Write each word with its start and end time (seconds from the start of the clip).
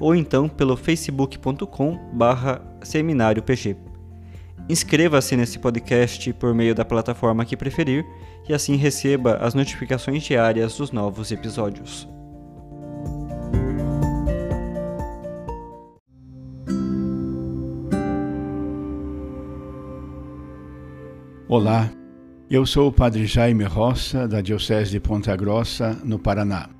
ou 0.00 0.14
então 0.14 0.48
pelo 0.48 0.76
facebook.com 0.76 1.98
barra 2.14 2.60
seminário 2.82 3.42
PG. 3.42 3.76
Inscreva-se 4.68 5.36
nesse 5.36 5.58
podcast 5.58 6.32
por 6.32 6.54
meio 6.54 6.74
da 6.74 6.84
plataforma 6.84 7.44
que 7.44 7.56
preferir 7.56 8.06
e 8.48 8.54
assim 8.54 8.76
receba 8.76 9.34
as 9.36 9.52
notificações 9.52 10.22
diárias 10.22 10.76
dos 10.76 10.90
novos 10.90 11.30
episódios. 11.30 12.08
Olá, 21.48 21.90
eu 22.48 22.64
sou 22.64 22.88
o 22.88 22.92
Padre 22.92 23.26
Jaime 23.26 23.64
Roça, 23.64 24.28
da 24.28 24.40
Diocese 24.40 24.92
de 24.92 25.00
Ponta 25.00 25.34
Grossa, 25.34 25.98
no 26.04 26.16
Paraná. 26.16 26.79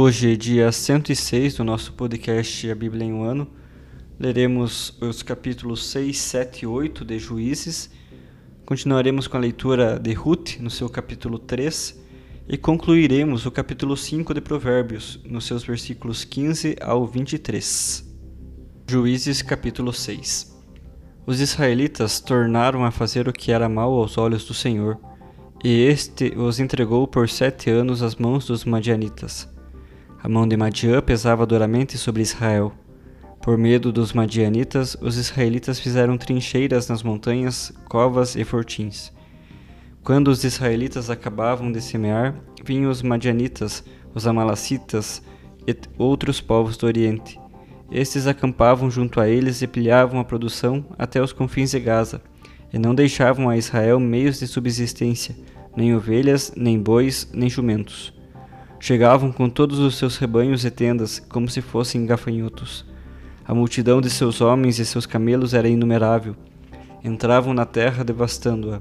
Hoje, 0.00 0.36
dia 0.36 0.70
106 0.70 1.56
do 1.56 1.64
nosso 1.64 1.92
podcast 1.92 2.70
A 2.70 2.74
Bíblia 2.76 3.04
em 3.04 3.12
um 3.12 3.24
Ano, 3.24 3.48
leremos 4.16 4.96
os 5.00 5.24
capítulos 5.24 5.88
6, 5.88 6.16
7 6.16 6.62
e 6.62 6.66
8 6.68 7.04
de 7.04 7.18
Juízes, 7.18 7.90
continuaremos 8.64 9.26
com 9.26 9.36
a 9.36 9.40
leitura 9.40 9.98
de 9.98 10.12
Ruth, 10.12 10.60
no 10.60 10.70
seu 10.70 10.88
capítulo 10.88 11.36
3, 11.36 12.00
e 12.48 12.56
concluiremos 12.56 13.44
o 13.44 13.50
capítulo 13.50 13.96
5 13.96 14.32
de 14.34 14.40
Provérbios, 14.40 15.18
nos 15.24 15.46
seus 15.46 15.64
versículos 15.64 16.22
15 16.22 16.76
ao 16.80 17.04
23. 17.04 18.08
Juízes, 18.86 19.42
capítulo 19.42 19.92
6 19.92 20.56
Os 21.26 21.40
israelitas 21.40 22.20
tornaram 22.20 22.84
a 22.84 22.92
fazer 22.92 23.26
o 23.26 23.32
que 23.32 23.50
era 23.50 23.68
mal 23.68 23.92
aos 23.94 24.16
olhos 24.16 24.44
do 24.44 24.54
Senhor, 24.54 24.96
e 25.64 25.82
este 25.82 26.34
os 26.36 26.60
entregou 26.60 27.08
por 27.08 27.28
sete 27.28 27.68
anos 27.68 28.00
às 28.00 28.14
mãos 28.14 28.46
dos 28.46 28.64
madianitas 28.64 29.57
a 30.20 30.28
mão 30.28 30.48
de 30.48 30.56
Madian 30.56 31.00
pesava 31.00 31.46
duramente 31.46 31.96
sobre 31.96 32.22
Israel. 32.22 32.72
Por 33.40 33.56
medo 33.56 33.92
dos 33.92 34.12
madianitas, 34.12 34.96
os 35.00 35.16
israelitas 35.16 35.78
fizeram 35.78 36.18
trincheiras 36.18 36.88
nas 36.88 37.04
montanhas, 37.04 37.72
covas 37.88 38.34
e 38.34 38.42
fortins. 38.42 39.12
Quando 40.02 40.28
os 40.28 40.42
israelitas 40.42 41.08
acabavam 41.08 41.70
de 41.70 41.80
semear, 41.80 42.34
vinham 42.64 42.90
os 42.90 43.00
madianitas, 43.00 43.84
os 44.12 44.26
amalacitas 44.26 45.22
e 45.66 45.76
outros 45.96 46.40
povos 46.40 46.76
do 46.76 46.86
Oriente. 46.86 47.38
Estes 47.90 48.26
acampavam 48.26 48.90
junto 48.90 49.20
a 49.20 49.28
eles 49.28 49.62
e 49.62 49.68
pilhavam 49.68 50.18
a 50.18 50.24
produção 50.24 50.84
até 50.98 51.22
os 51.22 51.32
confins 51.32 51.70
de 51.70 51.78
Gaza, 51.78 52.20
e 52.72 52.78
não 52.78 52.94
deixavam 52.94 53.48
a 53.48 53.56
Israel 53.56 54.00
meios 54.00 54.40
de 54.40 54.46
subsistência, 54.48 55.36
nem 55.76 55.94
ovelhas, 55.94 56.52
nem 56.56 56.78
bois, 56.78 57.30
nem 57.32 57.48
jumentos. 57.48 58.17
Chegavam 58.80 59.32
com 59.32 59.50
todos 59.50 59.80
os 59.80 59.96
seus 59.96 60.16
rebanhos 60.18 60.64
e 60.64 60.70
tendas, 60.70 61.18
como 61.18 61.48
se 61.48 61.60
fossem 61.60 62.06
gafanhotos. 62.06 62.86
A 63.44 63.52
multidão 63.52 64.00
de 64.00 64.08
seus 64.08 64.40
homens 64.40 64.78
e 64.78 64.86
seus 64.86 65.04
camelos 65.04 65.52
era 65.52 65.68
inumerável. 65.68 66.36
Entravam 67.02 67.52
na 67.52 67.64
terra 67.64 68.04
devastando-a. 68.04 68.80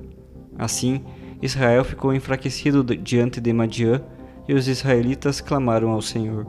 Assim, 0.57 1.03
Israel 1.41 1.83
ficou 1.83 2.13
enfraquecido 2.13 2.83
diante 2.83 3.41
de 3.41 3.51
Madiã, 3.51 4.01
e 4.47 4.53
os 4.53 4.67
israelitas 4.67 5.41
clamaram 5.41 5.89
ao 5.89 6.01
Senhor. 6.01 6.45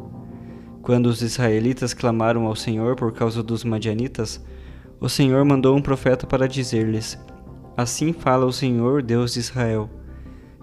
Quando 0.83 1.07
os 1.07 1.23
israelitas 1.23 1.95
clamaram 1.95 2.47
ao 2.47 2.55
Senhor 2.55 2.97
por 2.97 3.13
causa 3.13 3.43
dos 3.43 3.65
madianitas, 3.65 4.45
o 5.01 5.09
Senhor 5.09 5.45
mandou 5.45 5.77
um 5.77 5.83
profeta 5.83 6.27
para 6.27 6.47
dizer-lhes: 6.47 7.19
Assim 7.77 8.13
fala 8.13 8.47
o 8.47 8.53
Senhor, 8.53 9.03
Deus 9.03 9.33
de 9.33 9.41
Israel 9.41 9.91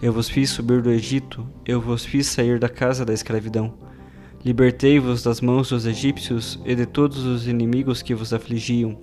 eu 0.02 0.12
vos 0.12 0.30
fiz 0.30 0.50
subir 0.50 0.82
do 0.82 0.92
Egito, 0.92 1.48
eu 1.66 1.80
vos 1.80 2.04
fiz 2.04 2.28
sair 2.28 2.60
da 2.60 2.68
casa 2.68 3.06
da 3.06 3.14
escravidão. 3.14 3.74
Libertei-vos 4.44 5.24
das 5.24 5.42
mãos 5.42 5.70
dos 5.70 5.86
egípcios 5.86 6.60
e 6.66 6.76
de 6.76 6.86
todos 6.86 7.26
os 7.26 7.48
inimigos 7.48 8.02
que 8.02 8.14
vos 8.14 8.34
afligiam. 8.34 8.98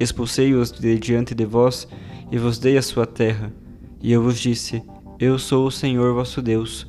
Expulsei-os 0.00 0.70
de 0.70 0.98
diante 0.98 1.34
de 1.34 1.44
vós 1.44 1.88
e 2.30 2.38
vos 2.38 2.58
dei 2.58 2.78
a 2.78 2.82
sua 2.82 3.04
terra. 3.04 3.52
E 4.00 4.12
eu 4.12 4.22
vos 4.22 4.38
disse: 4.38 4.82
Eu 5.18 5.38
sou 5.38 5.66
o 5.66 5.72
Senhor 5.72 6.14
vosso 6.14 6.40
Deus. 6.40 6.86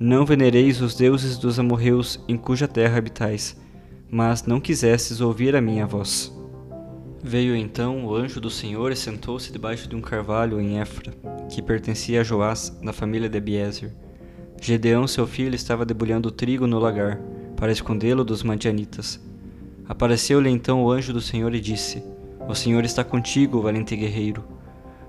Não 0.00 0.26
venereis 0.26 0.80
os 0.80 0.96
deuses 0.96 1.38
dos 1.38 1.58
amorreus 1.58 2.18
em 2.26 2.36
cuja 2.36 2.66
terra 2.66 2.98
habitais. 2.98 3.56
Mas 4.10 4.44
não 4.44 4.60
quisestes 4.60 5.20
ouvir 5.20 5.54
a 5.54 5.60
minha 5.60 5.86
voz. 5.86 6.35
Veio 7.28 7.56
então 7.56 8.06
o 8.06 8.14
anjo 8.14 8.40
do 8.40 8.48
Senhor 8.48 8.92
e 8.92 8.96
sentou-se 8.96 9.50
debaixo 9.50 9.88
de 9.88 9.96
um 9.96 10.00
carvalho 10.00 10.60
em 10.60 10.78
Éfra, 10.78 11.12
que 11.50 11.60
pertencia 11.60 12.20
a 12.20 12.24
Joás, 12.24 12.70
da 12.80 12.92
família 12.92 13.28
de 13.28 13.36
Abiezer. 13.36 13.92
Gedeão, 14.62 15.08
seu 15.08 15.26
filho, 15.26 15.56
estava 15.56 15.84
debulhando 15.84 16.30
trigo 16.30 16.68
no 16.68 16.78
lagar, 16.78 17.20
para 17.56 17.72
escondê-lo 17.72 18.22
dos 18.22 18.44
madianitas. 18.44 19.20
Apareceu-lhe 19.88 20.48
então 20.48 20.84
o 20.84 20.90
anjo 20.92 21.12
do 21.12 21.20
Senhor 21.20 21.52
e 21.52 21.60
disse: 21.60 22.00
O 22.48 22.54
Senhor 22.54 22.84
está 22.84 23.02
contigo, 23.02 23.60
valente 23.60 23.96
guerreiro. 23.96 24.44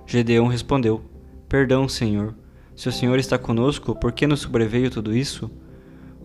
Gedeão 0.08 0.48
respondeu: 0.48 1.04
Perdão, 1.48 1.88
Senhor. 1.88 2.34
Se 2.76 2.90
o 2.90 2.92
Senhor 2.92 3.20
está 3.20 3.38
conosco, 3.38 3.94
por 3.94 4.12
que 4.12 4.26
nos 4.26 4.40
sobreveio 4.40 4.90
tudo 4.90 5.16
isso? 5.16 5.52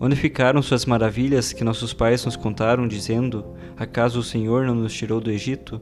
Onde 0.01 0.17
ficaram 0.17 0.61
suas 0.63 0.85
maravilhas 0.85 1.53
que 1.53 1.63
nossos 1.65 1.93
pais 1.93 2.25
nos 2.25 2.37
contaram, 2.37 2.89
dizendo: 2.89 3.45
Acaso 3.77 4.21
o 4.21 4.25
Senhor 4.25 4.67
não 4.67 4.75
nos 4.75 4.93
tirou 4.93 5.21
do 5.21 5.31
Egito? 5.31 5.81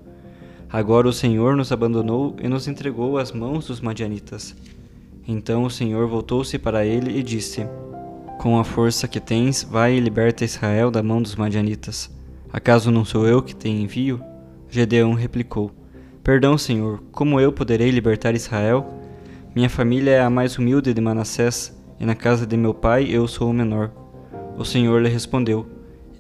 Agora 0.73 1.09
o 1.09 1.13
Senhor 1.13 1.57
nos 1.57 1.73
abandonou 1.73 2.37
e 2.41 2.47
nos 2.47 2.69
entregou 2.69 3.19
às 3.19 3.33
mãos 3.33 3.67
dos 3.67 3.81
madianitas. 3.81 4.55
Então 5.27 5.65
o 5.65 5.71
Senhor 5.71 6.07
voltou-se 6.07 6.59
para 6.59 6.85
ele 6.85 7.19
e 7.19 7.23
disse: 7.23 7.67
Com 8.39 8.59
a 8.59 8.65
força 8.65 9.09
que 9.09 9.19
tens, 9.19 9.65
vai 9.65 9.95
e 9.95 10.01
liberta 10.01 10.45
Israel 10.45 10.91
da 10.91 11.03
mão 11.03 11.21
dos 11.21 11.35
madianitas. 11.35 12.11
Acaso 12.53 12.91
não 12.91 13.05
sou 13.05 13.27
eu 13.27 13.43
que 13.43 13.55
te 13.55 13.69
envio? 13.69 14.21
Gedeão 14.69 15.15
replicou: 15.15 15.73
Perdão, 16.23 16.57
Senhor, 16.57 17.03
como 17.11 17.41
eu 17.41 17.53
poderei 17.53 17.91
libertar 17.91 18.35
Israel? 18.35 18.95
Minha 19.55 19.69
família 19.69 20.13
é 20.13 20.21
a 20.21 20.31
mais 20.31 20.57
humilde 20.57 20.95
de 20.95 21.01
Manassés, 21.01 21.77
e 21.99 22.05
na 22.07 22.15
casa 22.15 22.47
de 22.47 22.57
meu 22.57 22.73
pai 22.73 23.09
eu 23.11 23.27
sou 23.27 23.51
o 23.51 23.53
menor. 23.53 23.91
O 24.57 24.65
Senhor 24.65 25.01
lhe 25.01 25.09
respondeu: 25.09 25.67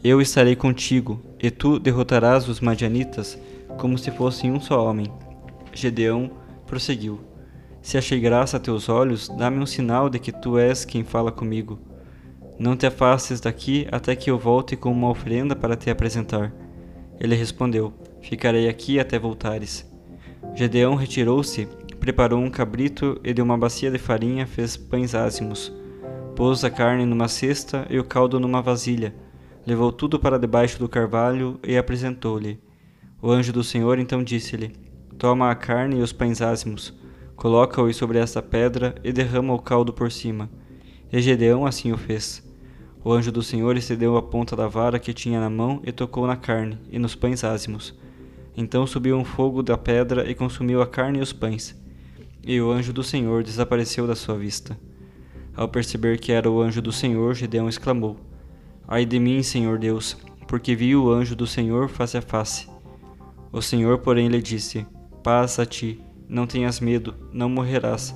Eu 0.02 0.20
estarei 0.20 0.56
contigo, 0.56 1.20
e 1.38 1.50
tu 1.50 1.78
derrotarás 1.78 2.48
os 2.48 2.60
madianitas 2.60 3.38
como 3.78 3.96
se 3.96 4.10
fossem 4.10 4.52
um 4.52 4.60
só 4.60 4.84
homem. 4.84 5.06
Gedeão 5.72 6.30
prosseguiu: 6.66 7.20
Se 7.82 7.98
achei 7.98 8.20
graça 8.20 8.56
a 8.56 8.60
teus 8.60 8.88
olhos, 8.88 9.28
dá-me 9.28 9.58
um 9.58 9.66
sinal 9.66 10.08
de 10.08 10.18
que 10.18 10.32
tu 10.32 10.58
és 10.58 10.84
quem 10.84 11.04
fala 11.04 11.32
comigo. 11.32 11.78
Não 12.58 12.76
te 12.76 12.86
afastes 12.86 13.40
daqui 13.40 13.86
até 13.90 14.14
que 14.14 14.30
eu 14.30 14.38
volte 14.38 14.76
com 14.76 14.92
uma 14.92 15.08
oferenda 15.08 15.56
para 15.56 15.76
te 15.76 15.90
apresentar. 15.90 16.52
Ele 17.18 17.34
respondeu: 17.34 17.92
Ficarei 18.20 18.68
aqui 18.68 19.00
até 19.00 19.18
voltares. 19.18 19.88
Gedeão 20.54 20.94
retirou-se, 20.94 21.66
preparou 21.98 22.40
um 22.40 22.50
cabrito 22.50 23.20
e 23.24 23.32
de 23.32 23.40
uma 23.40 23.56
bacia 23.56 23.90
de 23.90 23.98
farinha 23.98 24.46
fez 24.46 24.76
pães 24.76 25.14
ázimos. 25.14 25.72
Pôs 26.34 26.64
a 26.64 26.70
carne 26.70 27.04
numa 27.04 27.28
cesta 27.28 27.86
e 27.90 27.98
o 27.98 28.04
caldo 28.04 28.40
numa 28.40 28.62
vasilha. 28.62 29.14
Levou 29.66 29.92
tudo 29.92 30.18
para 30.18 30.38
debaixo 30.38 30.78
do 30.78 30.88
carvalho 30.88 31.60
e 31.62 31.76
apresentou-lhe. 31.76 32.58
O 33.20 33.30
anjo 33.30 33.52
do 33.52 33.62
Senhor 33.62 33.98
então 33.98 34.24
disse-lhe: 34.24 34.72
Toma 35.18 35.50
a 35.50 35.54
carne 35.54 35.98
e 35.98 36.02
os 36.02 36.12
pães 36.12 36.40
ázimos, 36.40 36.94
coloca-os 37.36 37.94
sobre 37.96 38.18
esta 38.18 38.40
pedra 38.40 38.94
e 39.04 39.12
derrama 39.12 39.52
o 39.52 39.58
caldo 39.58 39.92
por 39.92 40.10
cima. 40.10 40.48
E 41.12 41.20
Gedeão 41.20 41.66
assim 41.66 41.92
o 41.92 41.98
fez. 41.98 42.42
O 43.04 43.12
anjo 43.12 43.32
do 43.32 43.42
Senhor 43.42 43.76
estendeu 43.76 44.16
a 44.16 44.22
ponta 44.22 44.56
da 44.56 44.68
vara 44.68 44.98
que 44.98 45.12
tinha 45.12 45.40
na 45.40 45.50
mão 45.50 45.80
e 45.84 45.92
tocou 45.92 46.26
na 46.26 46.36
carne 46.36 46.78
e 46.90 46.98
nos 46.98 47.14
pães 47.14 47.44
ázimos. 47.44 47.94
Então 48.56 48.86
subiu 48.86 49.16
um 49.16 49.24
fogo 49.24 49.62
da 49.62 49.76
pedra 49.76 50.30
e 50.30 50.34
consumiu 50.34 50.80
a 50.80 50.86
carne 50.86 51.18
e 51.18 51.22
os 51.22 51.32
pães. 51.32 51.74
E 52.42 52.60
o 52.60 52.70
anjo 52.70 52.92
do 52.92 53.02
Senhor 53.02 53.42
desapareceu 53.42 54.06
da 54.06 54.14
sua 54.14 54.36
vista. 54.36 54.78
Ao 55.54 55.68
perceber 55.68 56.18
que 56.18 56.32
era 56.32 56.50
o 56.50 56.60
anjo 56.60 56.80
do 56.80 56.92
Senhor, 56.92 57.34
Gedeão 57.34 57.68
exclamou: 57.68 58.16
Ai 58.86 59.04
de 59.04 59.18
mim, 59.18 59.42
Senhor 59.42 59.78
Deus, 59.78 60.16
porque 60.46 60.74
vi 60.74 60.94
o 60.96 61.10
anjo 61.10 61.36
do 61.36 61.46
Senhor 61.46 61.88
face 61.88 62.16
a 62.16 62.22
face. 62.22 62.68
O 63.52 63.60
Senhor, 63.60 63.98
porém, 63.98 64.28
lhe 64.28 64.40
disse: 64.40 64.86
Paz 65.22 65.58
a 65.58 65.66
ti, 65.66 66.00
não 66.28 66.46
tenhas 66.46 66.80
medo, 66.80 67.14
não 67.32 67.48
morrerás. 67.48 68.14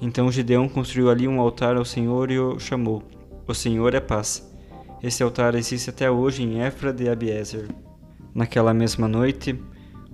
Então 0.00 0.32
Gedeão 0.32 0.68
construiu 0.68 1.10
ali 1.10 1.28
um 1.28 1.40
altar 1.40 1.76
ao 1.76 1.84
Senhor 1.84 2.30
e 2.30 2.38
o 2.38 2.58
chamou 2.58 3.02
o 3.46 3.54
Senhor 3.54 3.94
é 3.94 4.00
paz. 4.00 4.50
Esse 5.02 5.22
altar 5.22 5.54
existe 5.54 5.90
até 5.90 6.10
hoje 6.10 6.42
em 6.42 6.60
Efra 6.60 6.92
de 6.92 7.08
Abiezer. 7.08 7.68
Naquela 8.34 8.72
mesma 8.72 9.08
noite, 9.08 9.60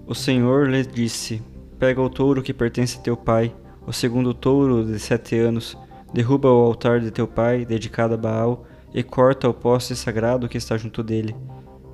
o 0.07 0.15
Senhor 0.15 0.69
lhe 0.69 0.85
disse: 0.85 1.43
Pega 1.79 2.01
o 2.01 2.09
touro 2.09 2.43
que 2.43 2.55
pertence 2.55 2.99
a 2.99 3.03
teu 3.03 3.17
pai, 3.17 3.55
o 3.87 3.93
segundo 3.93 4.33
touro 4.33 4.85
de 4.85 4.99
sete 4.99 5.37
anos, 5.37 5.77
derruba 6.13 6.49
o 6.51 6.65
altar 6.65 7.01
de 7.01 7.11
teu 7.11 7.27
pai, 7.27 7.65
dedicado 7.65 8.15
a 8.15 8.17
Baal, 8.17 8.65
e 8.95 9.03
corta 9.03 9.49
o 9.49 9.55
poste 9.55 9.95
sagrado 9.95 10.49
que 10.49 10.59
está 10.59 10.77
junto 10.77 11.03
dele. 11.03 11.37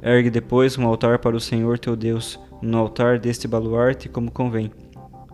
Ergue 0.03 0.31
depois 0.31 0.79
um 0.79 0.87
altar 0.87 1.19
para 1.19 1.37
o 1.37 1.41
Senhor 1.41 1.79
teu 1.79 1.97
Deus, 1.97 2.39
no 2.63 2.79
altar 2.79 3.19
deste 3.19 3.49
baluarte, 3.49 4.09
como 4.09 4.31
convém. 4.31 4.71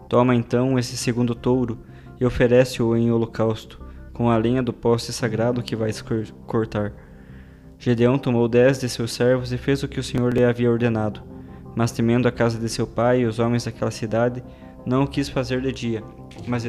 Toma 0.09 0.35
então 0.35 0.79
esse 0.79 0.97
segundo 0.97 1.35
touro 1.35 1.79
e 2.21 2.25
oferece-o 2.25 2.97
em 2.97 3.11
holocausto 3.11 3.81
com 4.21 4.29
a 4.29 4.37
lenha 4.37 4.62
do 4.62 4.71
poste 4.71 5.15
sagrado 5.15 5.62
que 5.62 5.75
vais 5.75 6.05
cortar. 6.47 6.93
Gedeão 7.79 8.19
tomou 8.19 8.47
dez 8.47 8.79
de 8.79 8.87
seus 8.87 9.12
servos 9.12 9.50
e 9.50 9.56
fez 9.56 9.83
o 9.83 9.88
que 9.88 9.99
o 9.99 10.03
Senhor 10.03 10.31
lhe 10.31 10.44
havia 10.44 10.71
ordenado. 10.71 11.23
Mas 11.75 11.91
temendo 11.91 12.29
a 12.29 12.33
casa 12.33 12.59
de 12.59 12.69
seu 12.69 12.87
pai 12.87 13.21
e 13.21 13.25
os 13.25 13.38
homens 13.38 13.65
daquela 13.65 13.91
cidade, 13.91 14.44
não 14.85 15.05
o 15.05 15.09
quis 15.09 15.31
fazer 15.31 15.62
de 15.62 15.73
dia, 15.73 16.05
mas 16.47 16.67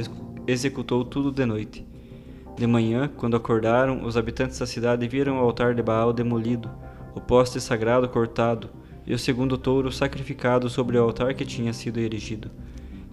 executou 0.47 1.03
tudo 1.03 1.29
de 1.29 1.45
noite. 1.45 1.90
De 2.56 2.68
manhã, 2.68 3.09
quando 3.18 3.36
acordaram, 3.36 4.03
os 4.06 4.18
habitantes 4.18 4.59
da 4.59 4.65
cidade 4.65 5.07
viram 5.07 5.38
o 5.38 5.42
altar 5.42 5.74
de 5.74 5.81
Baal 5.81 6.13
demolido, 6.13 6.69
o 7.15 7.21
poste 7.21 7.59
sagrado 7.59 8.07
cortado 8.07 8.69
e 9.06 9.13
o 9.13 9.19
segundo 9.19 9.57
touro 9.57 9.92
sacrificado 9.92 10.69
sobre 10.69 10.98
o 10.98 11.03
altar 11.03 11.33
que 11.33 11.45
tinha 11.45 11.74
sido 11.74 12.00
erigido. 12.00 12.51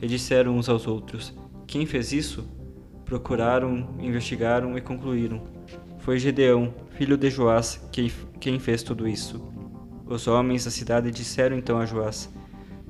E 0.01 0.07
disseram 0.07 0.57
uns 0.57 0.69
aos 0.69 0.87
outros: 0.87 1.35
Quem 1.67 1.87
fez 1.87 2.13
isso? 2.13 2.47
procuraram, 3.09 3.89
investigaram 3.99 4.77
e 4.77 4.83
concluíram. 4.83 5.43
Foi 6.01 6.19
Gedeão, 6.19 6.75
filho 6.91 7.17
de 7.17 7.31
Joás, 7.31 7.83
quem 8.39 8.59
fez 8.59 8.83
tudo 8.83 9.09
isso. 9.09 9.43
Os 10.07 10.29
homens 10.29 10.67
da 10.67 10.71
cidade 10.71 11.11
disseram 11.11 11.57
então 11.57 11.79
a 11.79 11.87
Joás: 11.87 12.31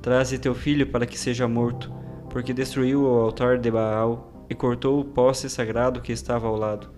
Traze 0.01 0.37
teu 0.37 0.53
filho 0.53 0.87
para 0.87 1.05
que 1.05 1.17
seja 1.17 1.47
morto, 1.47 1.91
porque 2.29 2.53
destruiu 2.53 3.03
o 3.03 3.07
altar 3.07 3.57
de 3.57 3.71
Baal 3.71 4.28
e 4.49 4.55
cortou 4.55 4.99
o 4.99 5.05
poste 5.05 5.49
sagrado 5.49 6.01
que 6.01 6.11
estava 6.11 6.47
ao 6.47 6.55
lado. 6.55 6.89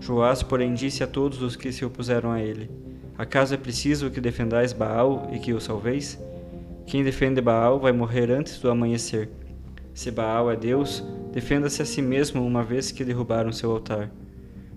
Joás, 0.00 0.42
porém, 0.42 0.74
disse 0.74 1.04
a 1.04 1.06
todos 1.06 1.42
os 1.42 1.56
que 1.56 1.70
se 1.70 1.84
opuseram 1.84 2.32
a 2.32 2.40
ele: 2.40 2.70
Acaso 3.16 3.54
é 3.54 3.56
preciso 3.56 4.10
que 4.10 4.20
defendais 4.20 4.72
Baal 4.72 5.28
e 5.32 5.38
que 5.38 5.52
o 5.52 5.60
salveis? 5.60 6.18
Quem 6.86 7.04
defende 7.04 7.40
Baal 7.40 7.78
vai 7.78 7.92
morrer 7.92 8.30
antes 8.30 8.58
do 8.58 8.70
amanhecer. 8.70 9.30
Se 9.92 10.10
Baal 10.10 10.50
é 10.50 10.56
Deus, 10.56 11.04
defenda-se 11.32 11.82
a 11.82 11.84
si 11.84 12.00
mesmo 12.00 12.44
uma 12.44 12.64
vez 12.64 12.90
que 12.90 13.04
derrubaram 13.04 13.52
seu 13.52 13.70
altar. 13.70 14.10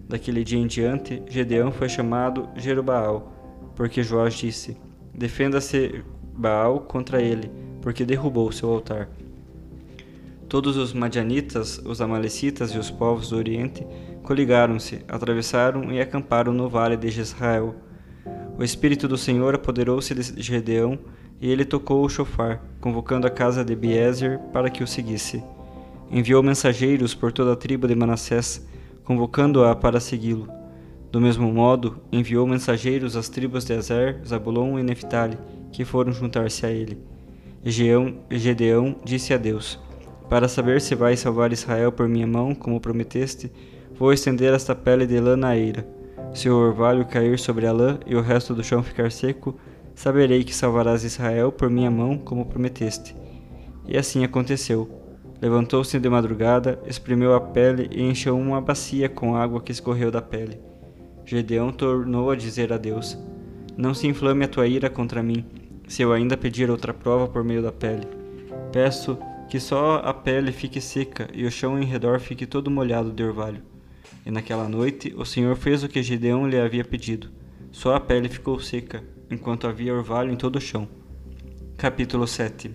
Daquele 0.07 0.43
dia 0.43 0.59
em 0.59 0.67
diante, 0.67 1.23
Gedeão 1.29 1.71
foi 1.71 1.87
chamado 1.87 2.49
Jerubaal, 2.55 3.31
porque 3.75 4.03
Joás 4.03 4.33
disse: 4.33 4.77
Defenda-se 5.13 6.03
Baal 6.35 6.81
contra 6.81 7.21
ele, 7.21 7.49
porque 7.81 8.03
derrubou 8.03 8.51
seu 8.51 8.69
altar. 8.69 9.09
Todos 10.53 10.77
os 10.77 10.93
madianitas, 10.93 11.81
os 11.83 11.99
amalecitas 11.99 12.69
e 12.69 12.77
os 12.77 12.91
povos 12.91 13.31
do 13.31 13.37
Oriente 13.37 13.83
coligaram-se, 14.21 15.03
atravessaram 15.07 15.91
e 15.91 15.99
acamparam 15.99 16.53
no 16.53 16.69
vale 16.69 16.95
de 16.95 17.09
Jezrael. 17.09 17.73
O 18.55 18.63
Espírito 18.63 19.07
do 19.07 19.17
Senhor 19.17 19.55
apoderou-se 19.55 20.13
de 20.13 20.43
Gedeão 20.43 20.99
e 21.41 21.49
ele 21.49 21.65
tocou 21.65 22.05
o 22.05 22.07
chofar, 22.07 22.63
convocando 22.79 23.25
a 23.25 23.31
casa 23.31 23.65
de 23.65 23.75
Biezer 23.75 24.37
para 24.53 24.69
que 24.69 24.83
o 24.83 24.87
seguisse. 24.87 25.43
Enviou 26.11 26.43
mensageiros 26.43 27.15
por 27.15 27.31
toda 27.31 27.53
a 27.53 27.55
tribo 27.55 27.87
de 27.87 27.95
Manassés, 27.95 28.63
convocando-a 29.03 29.75
para 29.75 29.99
segui-lo. 29.99 30.47
Do 31.11 31.19
mesmo 31.19 31.51
modo, 31.51 31.99
enviou 32.11 32.45
mensageiros 32.45 33.15
às 33.15 33.27
tribos 33.27 33.65
de 33.65 33.73
Azer, 33.73 34.21
Zabulon 34.23 34.77
e 34.77 34.83
Neftali, 34.83 35.35
que 35.71 35.83
foram 35.83 36.13
juntar-se 36.13 36.63
a 36.63 36.69
ele. 36.69 36.99
Gedeão 37.65 38.97
disse 39.03 39.33
a 39.33 39.37
Deus: 39.37 39.79
Para 40.29 40.47
saber 40.47 40.81
se 40.81 40.95
vais 40.95 41.19
salvar 41.19 41.51
Israel 41.51 41.91
por 41.91 42.07
minha 42.07 42.25
mão, 42.25 42.55
como 42.55 42.79
prometeste, 42.79 43.51
vou 43.97 44.11
estender 44.11 44.53
esta 44.53 44.73
pele 44.73 45.05
de 45.05 45.19
lã 45.19 45.35
na 45.35 45.55
eira. 45.55 45.85
Se 46.33 46.49
o 46.49 46.55
orvalho 46.55 47.05
cair 47.05 47.37
sobre 47.37 47.67
a 47.67 47.71
lã 47.71 47.99
e 48.05 48.15
o 48.15 48.21
resto 48.21 48.55
do 48.55 48.63
chão 48.63 48.81
ficar 48.81 49.11
seco, 49.11 49.55
saberei 49.93 50.43
que 50.43 50.55
salvarás 50.55 51.03
Israel 51.03 51.51
por 51.51 51.69
minha 51.69 51.91
mão, 51.91 52.17
como 52.17 52.45
prometeste. 52.45 53.15
E 53.87 53.97
assim 53.97 54.23
aconteceu. 54.23 54.89
Levantou-se 55.41 55.99
de 55.99 56.09
madrugada, 56.09 56.79
espremeu 56.87 57.35
a 57.35 57.41
pele 57.41 57.89
e 57.91 58.01
encheu 58.01 58.37
uma 58.37 58.61
bacia 58.61 59.09
com 59.09 59.35
água 59.35 59.61
que 59.61 59.71
escorreu 59.71 60.09
da 60.09 60.21
pele. 60.21 60.59
Gedeão 61.25 61.71
tornou 61.71 62.31
a 62.31 62.35
dizer 62.35 62.71
a 62.71 62.77
Deus: 62.77 63.17
Não 63.77 63.93
se 63.93 64.07
inflame 64.07 64.45
a 64.45 64.47
tua 64.47 64.67
ira 64.67 64.89
contra 64.89 65.21
mim, 65.21 65.45
se 65.87 66.01
eu 66.01 66.11
ainda 66.11 66.37
pedir 66.37 66.71
outra 66.71 66.93
prova 66.93 67.27
por 67.27 67.43
meio 67.43 67.61
da 67.61 67.71
pele. 67.71 68.07
Peço 68.71 69.17
que 69.53 69.59
só 69.59 69.97
a 70.03 70.11
pele 70.11 70.51
fique 70.51 70.81
seca 70.81 71.29
e 71.31 71.45
o 71.45 71.51
chão 71.51 71.79
em 71.79 71.85
redor 71.85 72.19
fique 72.19 72.43
todo 72.43 72.71
molhado 72.71 73.11
de 73.11 73.23
orvalho. 73.23 73.61
E 74.25 74.31
naquela 74.31 74.67
noite 74.67 75.13
o 75.15 75.23
Senhor 75.23 75.55
fez 75.55 75.83
o 75.83 75.87
que 75.87 76.01
Gedeão 76.01 76.49
lhe 76.49 76.59
havia 76.59 76.83
pedido. 76.83 77.29
Só 77.71 77.93
a 77.93 77.99
pele 77.99 78.27
ficou 78.29 78.59
seca 78.59 79.03
enquanto 79.29 79.67
havia 79.67 79.93
orvalho 79.93 80.31
em 80.31 80.35
todo 80.35 80.55
o 80.55 80.59
chão. 80.59 80.87
Capítulo 81.77 82.25
7 82.25 82.71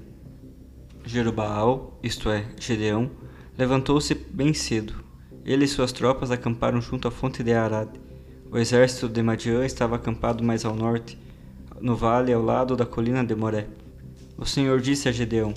Jerubaal, 1.04 1.98
isto 2.00 2.30
é, 2.30 2.46
Gedeão, 2.60 3.10
levantou-se 3.58 4.14
bem 4.14 4.54
cedo. 4.54 4.94
Ele 5.44 5.64
e 5.64 5.68
suas 5.68 5.90
tropas 5.90 6.30
acamparam 6.30 6.80
junto 6.80 7.08
à 7.08 7.10
fonte 7.10 7.42
de 7.42 7.54
Arad. 7.54 7.88
O 8.52 8.56
exército 8.56 9.08
de 9.08 9.20
Madian 9.20 9.66
estava 9.66 9.96
acampado 9.96 10.44
mais 10.44 10.64
ao 10.64 10.76
norte, 10.76 11.18
no 11.80 11.96
vale 11.96 12.32
ao 12.32 12.40
lado 12.40 12.76
da 12.76 12.86
colina 12.86 13.24
de 13.24 13.34
Moré. 13.34 13.66
O 14.36 14.46
Senhor 14.46 14.80
disse 14.80 15.08
a 15.08 15.12
Gedeão: 15.12 15.52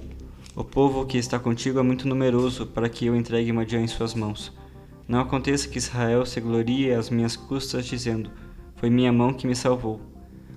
O 0.53 0.65
povo 0.65 1.05
que 1.05 1.17
está 1.17 1.39
contigo 1.39 1.79
é 1.79 1.81
muito 1.81 2.05
numeroso 2.05 2.67
para 2.67 2.89
que 2.89 3.05
eu 3.05 3.15
entregue 3.15 3.53
Madian 3.53 3.83
em 3.83 3.87
suas 3.87 4.13
mãos. 4.13 4.51
Não 5.07 5.21
aconteça 5.21 5.69
que 5.69 5.77
Israel 5.77 6.25
se 6.25 6.41
glorie 6.41 6.91
às 6.91 7.09
minhas 7.09 7.37
custas, 7.37 7.85
dizendo: 7.85 8.29
Foi 8.75 8.89
minha 8.89 9.13
mão 9.13 9.33
que 9.33 9.47
me 9.47 9.55
salvou. 9.55 10.01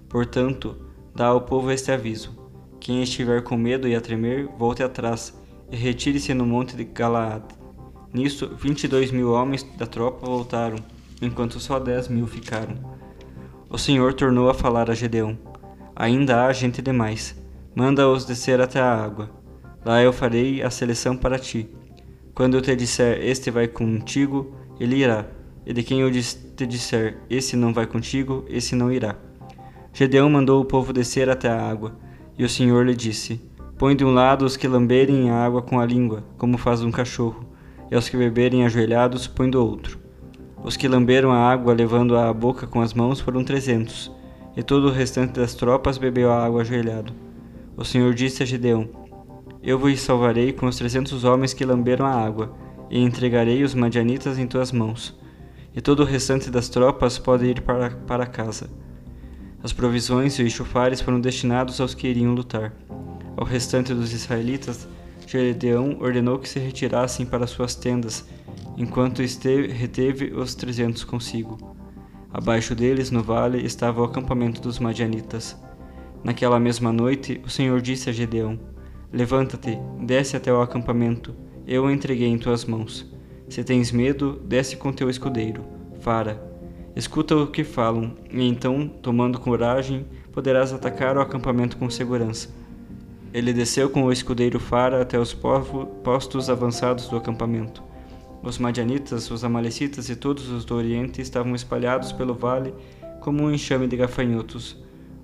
Portanto, 0.08 0.76
dá 1.14 1.26
ao 1.26 1.42
povo 1.42 1.70
este 1.70 1.92
aviso: 1.92 2.36
quem 2.80 3.04
estiver 3.04 3.42
com 3.44 3.56
medo 3.56 3.86
e 3.86 3.94
a 3.94 4.00
tremer, 4.00 4.48
volte 4.58 4.82
atrás 4.82 5.32
e 5.70 5.76
retire-se 5.76 6.34
no 6.34 6.44
monte 6.44 6.74
de 6.74 6.84
Galaad. 6.84 7.44
Nisso, 8.12 8.50
vinte 8.56 8.84
e 8.84 8.88
dois 8.88 9.12
mil 9.12 9.30
homens 9.30 9.62
da 9.78 9.86
tropa 9.86 10.26
voltaram, 10.26 10.78
enquanto 11.22 11.60
só 11.60 11.78
dez 11.78 12.08
mil 12.08 12.26
ficaram. 12.26 12.74
O 13.70 13.78
Senhor 13.78 14.12
tornou 14.14 14.50
a 14.50 14.54
falar 14.54 14.90
a 14.90 14.94
Gedeão: 14.94 15.38
Ainda 15.94 16.44
há 16.46 16.52
gente 16.52 16.82
demais. 16.82 17.40
Manda-os 17.76 18.24
descer 18.24 18.60
até 18.60 18.80
a 18.80 19.04
água. 19.04 19.43
Lá 19.84 20.02
eu 20.02 20.12
farei 20.12 20.62
a 20.62 20.70
seleção 20.70 21.16
para 21.16 21.38
ti. 21.38 21.68
Quando 22.34 22.56
eu 22.56 22.62
te 22.62 22.74
disser, 22.74 23.18
este 23.22 23.50
vai 23.50 23.68
contigo, 23.68 24.54
ele 24.80 24.96
irá. 24.96 25.26
E 25.66 25.72
de 25.72 25.82
quem 25.82 26.00
eu 26.00 26.10
te 26.10 26.66
disser, 26.66 27.18
esse 27.28 27.54
não 27.56 27.72
vai 27.72 27.86
contigo, 27.86 28.44
esse 28.48 28.74
não 28.74 28.90
irá. 28.90 29.16
Gedeão 29.92 30.28
mandou 30.28 30.60
o 30.60 30.64
povo 30.64 30.92
descer 30.92 31.30
até 31.30 31.48
a 31.48 31.70
água, 31.70 31.96
e 32.36 32.44
o 32.44 32.48
Senhor 32.48 32.84
lhe 32.84 32.94
disse: 32.94 33.40
Põe 33.78 33.94
de 33.94 34.04
um 34.04 34.12
lado 34.12 34.44
os 34.44 34.56
que 34.56 34.66
lamberem 34.66 35.30
a 35.30 35.44
água 35.44 35.62
com 35.62 35.78
a 35.78 35.86
língua, 35.86 36.24
como 36.36 36.58
faz 36.58 36.82
um 36.82 36.90
cachorro, 36.90 37.44
e 37.90 37.94
aos 37.94 38.08
que 38.08 38.16
beberem 38.16 38.64
ajoelhados, 38.64 39.26
põe 39.26 39.48
do 39.48 39.64
outro. 39.64 39.98
Os 40.64 40.76
que 40.76 40.88
lamberam 40.88 41.30
a 41.30 41.38
água 41.38 41.74
levando-a 41.74 42.28
à 42.28 42.32
boca 42.32 42.66
com 42.66 42.80
as 42.80 42.94
mãos 42.94 43.20
foram 43.20 43.44
trezentos, 43.44 44.10
e 44.56 44.62
todo 44.62 44.88
o 44.88 44.92
restante 44.92 45.34
das 45.34 45.54
tropas 45.54 45.98
bebeu 45.98 46.32
a 46.32 46.44
água 46.44 46.62
ajoelhado. 46.62 47.12
O 47.76 47.84
Senhor 47.84 48.14
disse 48.14 48.42
a 48.42 48.46
Gedeão: 48.46 48.88
Eu 49.64 49.78
vos 49.78 50.00
salvarei 50.00 50.52
com 50.52 50.66
os 50.66 50.76
trezentos 50.76 51.24
homens 51.24 51.54
que 51.54 51.64
lamberam 51.64 52.06
a 52.06 52.12
água, 52.12 52.54
e 52.90 53.00
entregarei 53.00 53.64
os 53.64 53.74
madianitas 53.74 54.38
em 54.38 54.46
tuas 54.46 54.70
mãos. 54.70 55.18
E 55.74 55.80
todo 55.80 56.00
o 56.00 56.06
restante 56.06 56.50
das 56.50 56.68
tropas 56.68 57.18
pode 57.18 57.46
ir 57.46 57.62
para, 57.62 57.90
para 57.90 58.26
casa 58.26 58.70
as 59.64 59.72
provisões 59.72 60.38
e 60.38 60.42
os 60.42 60.52
chofares 60.52 61.00
foram 61.00 61.18
destinados 61.18 61.80
aos 61.80 61.94
que 61.94 62.06
iriam 62.06 62.34
lutar. 62.34 62.74
Ao 63.34 63.46
restante 63.46 63.94
dos 63.94 64.12
israelitas, 64.12 64.86
Gedeão 65.26 65.96
ordenou 66.02 66.38
que 66.38 66.46
se 66.46 66.58
retirassem 66.58 67.24
para 67.24 67.46
suas 67.46 67.74
tendas, 67.74 68.28
enquanto 68.76 69.22
esteve, 69.22 69.68
reteve 69.68 70.34
os 70.34 70.54
trezentos 70.54 71.02
consigo. 71.02 71.74
Abaixo 72.30 72.74
deles, 72.74 73.10
no 73.10 73.22
vale, 73.22 73.64
estava 73.64 74.02
o 74.02 74.04
acampamento 74.04 74.60
dos 74.60 74.78
madianitas. 74.78 75.56
Naquela 76.22 76.60
mesma 76.60 76.92
noite, 76.92 77.40
o 77.42 77.48
Senhor 77.48 77.80
disse 77.80 78.10
a 78.10 78.12
Gedeão: 78.12 78.60
Levanta-te, 79.14 79.78
desce 80.00 80.36
até 80.36 80.52
o 80.52 80.60
acampamento, 80.60 81.36
eu 81.64 81.84
o 81.84 81.90
entreguei 81.90 82.26
em 82.26 82.36
tuas 82.36 82.64
mãos. 82.64 83.08
Se 83.48 83.62
tens 83.62 83.92
medo, 83.92 84.42
desce 84.44 84.76
com 84.76 84.92
teu 84.92 85.08
escudeiro. 85.08 85.64
Fara, 86.00 86.52
Escuta 86.96 87.36
o 87.36 87.46
que 87.46 87.62
falam, 87.62 88.16
e 88.28 88.42
então, 88.42 88.88
tomando 88.88 89.38
coragem, 89.38 90.04
poderás 90.32 90.72
atacar 90.72 91.16
o 91.16 91.20
acampamento 91.20 91.76
com 91.76 91.88
segurança. 91.88 92.48
Ele 93.32 93.52
desceu 93.52 93.88
com 93.88 94.02
o 94.02 94.12
escudeiro 94.12 94.58
Fara 94.58 95.00
até 95.00 95.16
os 95.16 95.32
postos 96.04 96.50
avançados 96.50 97.08
do 97.08 97.16
acampamento. 97.16 97.84
Os 98.42 98.58
madianitas, 98.58 99.30
os 99.30 99.44
amalecitas 99.44 100.08
e 100.08 100.16
todos 100.16 100.48
os 100.48 100.64
do 100.64 100.74
Oriente 100.74 101.20
estavam 101.20 101.54
espalhados 101.54 102.10
pelo 102.10 102.34
vale 102.34 102.74
como 103.20 103.44
um 103.44 103.52
enxame 103.52 103.86
de 103.86 103.96
gafanhotos. 103.96 104.76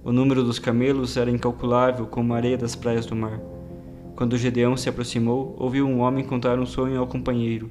O 0.04 0.12
número 0.12 0.44
dos 0.44 0.60
camelos 0.60 1.16
era 1.16 1.30
incalculável 1.30 2.06
como 2.06 2.34
a 2.34 2.36
areia 2.36 2.56
das 2.56 2.76
praias 2.76 3.04
do 3.04 3.16
mar. 3.16 3.40
Quando 4.20 4.36
Gedeão 4.36 4.76
se 4.76 4.86
aproximou, 4.86 5.56
ouviu 5.58 5.86
um 5.86 6.00
homem 6.00 6.22
contar 6.22 6.58
um 6.58 6.66
sonho 6.66 7.00
ao 7.00 7.06
companheiro. 7.06 7.70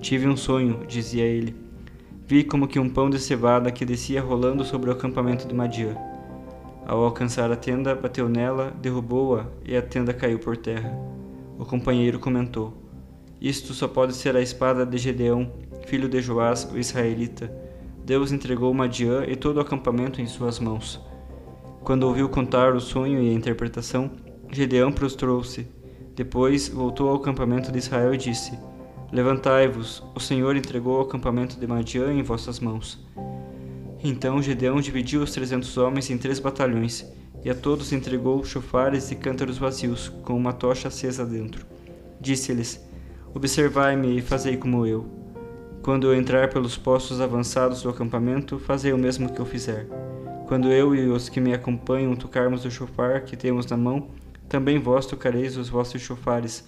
Tive 0.00 0.28
um 0.28 0.36
sonho, 0.36 0.86
dizia 0.86 1.24
ele. 1.24 1.56
Vi 2.24 2.44
como 2.44 2.68
que 2.68 2.78
um 2.78 2.88
pão 2.88 3.10
de 3.10 3.18
cevada 3.18 3.72
que 3.72 3.84
descia 3.84 4.22
rolando 4.22 4.64
sobre 4.64 4.88
o 4.90 4.92
acampamento 4.92 5.48
de 5.48 5.52
Madian. 5.52 5.96
Ao 6.86 7.02
alcançar 7.02 7.50
a 7.50 7.56
tenda, 7.56 7.96
bateu 7.96 8.28
nela, 8.28 8.72
derrubou-a 8.80 9.46
e 9.64 9.76
a 9.76 9.82
tenda 9.82 10.14
caiu 10.14 10.38
por 10.38 10.56
terra. 10.56 10.96
O 11.58 11.64
companheiro 11.64 12.20
comentou: 12.20 12.72
Isto 13.40 13.74
só 13.74 13.88
pode 13.88 14.14
ser 14.14 14.36
a 14.36 14.40
espada 14.40 14.86
de 14.86 14.98
Gedeão, 14.98 15.50
filho 15.88 16.08
de 16.08 16.20
Joás, 16.20 16.62
o 16.72 16.78
israelita. 16.78 17.52
Deus 18.04 18.30
entregou 18.30 18.72
Madian 18.72 19.24
e 19.26 19.34
todo 19.34 19.56
o 19.56 19.60
acampamento 19.60 20.20
em 20.20 20.26
suas 20.26 20.60
mãos. 20.60 21.00
Quando 21.82 22.04
ouviu 22.04 22.28
contar 22.28 22.72
o 22.76 22.80
sonho 22.80 23.20
e 23.20 23.30
a 23.30 23.34
interpretação, 23.34 24.12
Gedeão 24.52 24.92
prostrou-se. 24.92 25.76
Depois 26.18 26.66
voltou 26.66 27.10
ao 27.10 27.14
acampamento 27.14 27.70
de 27.70 27.78
Israel 27.78 28.12
e 28.12 28.16
disse: 28.18 28.58
Levantai-vos, 29.12 30.02
o 30.16 30.18
Senhor 30.18 30.56
entregou 30.56 30.98
o 30.98 31.02
acampamento 31.02 31.60
de 31.60 31.64
Madian 31.64 32.12
em 32.12 32.24
vossas 32.24 32.58
mãos. 32.58 32.98
Então 34.02 34.42
Gedeão 34.42 34.80
dividiu 34.80 35.22
os 35.22 35.30
trezentos 35.30 35.78
homens 35.78 36.10
em 36.10 36.18
três 36.18 36.40
batalhões, 36.40 37.06
e 37.44 37.48
a 37.48 37.54
todos 37.54 37.92
entregou 37.92 38.44
chofares 38.44 39.12
e 39.12 39.14
cântaros 39.14 39.58
vazios, 39.58 40.08
com 40.24 40.36
uma 40.36 40.52
tocha 40.52 40.88
acesa 40.88 41.24
dentro. 41.24 41.64
Disse-lhes: 42.20 42.84
Observai-me 43.32 44.18
e 44.18 44.20
fazei 44.20 44.56
como 44.56 44.84
eu. 44.84 45.06
Quando 45.84 46.08
eu 46.08 46.16
entrar 46.16 46.48
pelos 46.48 46.76
postos 46.76 47.20
avançados 47.20 47.82
do 47.82 47.90
acampamento, 47.90 48.58
fazei 48.58 48.92
o 48.92 48.98
mesmo 48.98 49.32
que 49.32 49.38
eu 49.38 49.46
fizer. 49.46 49.86
Quando 50.48 50.72
eu 50.72 50.96
e 50.96 51.06
os 51.06 51.28
que 51.28 51.40
me 51.40 51.54
acompanham 51.54 52.16
tocarmos 52.16 52.64
o 52.64 52.70
chofar 52.72 53.20
que 53.20 53.36
temos 53.36 53.66
na 53.66 53.76
mão, 53.76 54.08
também 54.48 54.78
vós 54.78 55.06
tocareis 55.06 55.56
os 55.56 55.68
vossos 55.68 56.00
chofares 56.00 56.64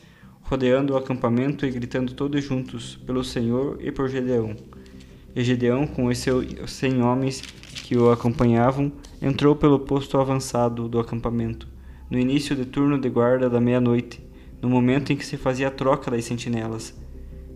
rodeando 0.50 0.94
o 0.94 0.96
acampamento 0.96 1.64
e 1.64 1.70
gritando 1.70 2.12
todos 2.12 2.42
juntos, 2.42 2.96
pelo 3.06 3.22
Senhor 3.22 3.78
e 3.80 3.92
por 3.92 4.08
Gedeão. 4.08 4.56
E 5.34 5.44
Gedeão, 5.44 5.86
com 5.86 6.06
os 6.06 6.18
seus 6.18 6.44
cem 6.72 7.00
homens 7.02 7.40
que 7.84 7.96
o 7.96 8.10
acompanhavam, 8.10 8.90
entrou 9.22 9.54
pelo 9.54 9.78
posto 9.78 10.18
avançado 10.18 10.88
do 10.88 10.98
acampamento, 10.98 11.68
no 12.10 12.18
início 12.18 12.56
do 12.56 12.66
turno 12.66 12.98
de 12.98 13.08
guarda 13.08 13.48
da 13.48 13.60
meia-noite, 13.60 14.20
no 14.60 14.68
momento 14.68 15.12
em 15.12 15.16
que 15.16 15.24
se 15.24 15.36
fazia 15.36 15.68
a 15.68 15.70
troca 15.70 16.10
das 16.10 16.24
sentinelas. 16.24 16.98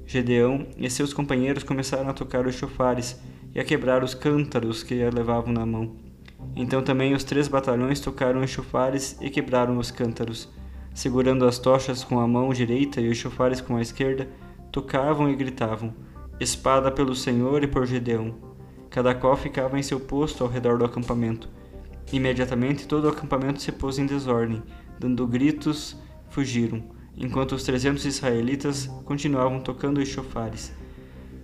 Gedeão 0.06 0.66
e 0.78 0.88
seus 0.88 1.12
companheiros 1.12 1.64
começaram 1.64 2.08
a 2.08 2.12
tocar 2.12 2.46
os 2.46 2.54
chofares 2.54 3.20
e 3.52 3.58
a 3.58 3.64
quebrar 3.64 4.04
os 4.04 4.14
cântaros 4.14 4.84
que 4.84 4.94
levavam 5.10 5.52
na 5.52 5.66
mão. 5.66 6.03
Então 6.56 6.82
também 6.82 7.14
os 7.14 7.24
três 7.24 7.48
batalhões 7.48 8.00
tocaram 8.00 8.40
os 8.40 8.50
chofares 8.50 9.16
e 9.20 9.30
quebraram 9.30 9.78
os 9.78 9.90
cântaros 9.90 10.48
segurando 10.94 11.44
as 11.44 11.58
tochas 11.58 12.04
com 12.04 12.20
a 12.20 12.28
mão 12.28 12.52
direita 12.52 13.00
e 13.00 13.08
os 13.08 13.18
chofares 13.18 13.60
com 13.60 13.76
a 13.76 13.82
esquerda, 13.82 14.28
tocavam 14.70 15.28
e 15.28 15.34
gritavam: 15.34 15.92
Espada 16.38 16.90
pelo 16.90 17.14
Senhor 17.14 17.64
e 17.64 17.66
por 17.66 17.84
Gedeão. 17.84 18.34
Cada 18.88 19.12
qual 19.12 19.36
ficava 19.36 19.76
em 19.76 19.82
seu 19.82 19.98
posto 19.98 20.44
ao 20.44 20.48
redor 20.48 20.78
do 20.78 20.84
acampamento. 20.84 21.48
Imediatamente 22.12 22.86
todo 22.86 23.06
o 23.06 23.08
acampamento 23.08 23.60
se 23.60 23.72
pôs 23.72 23.98
em 23.98 24.06
desordem, 24.06 24.62
dando 25.00 25.26
gritos, 25.26 25.96
fugiram, 26.30 26.84
enquanto 27.16 27.52
os 27.52 27.64
trezentos 27.64 28.04
israelitas 28.04 28.86
continuavam 29.04 29.58
tocando 29.58 29.98
os 29.98 30.08
chofares. 30.08 30.72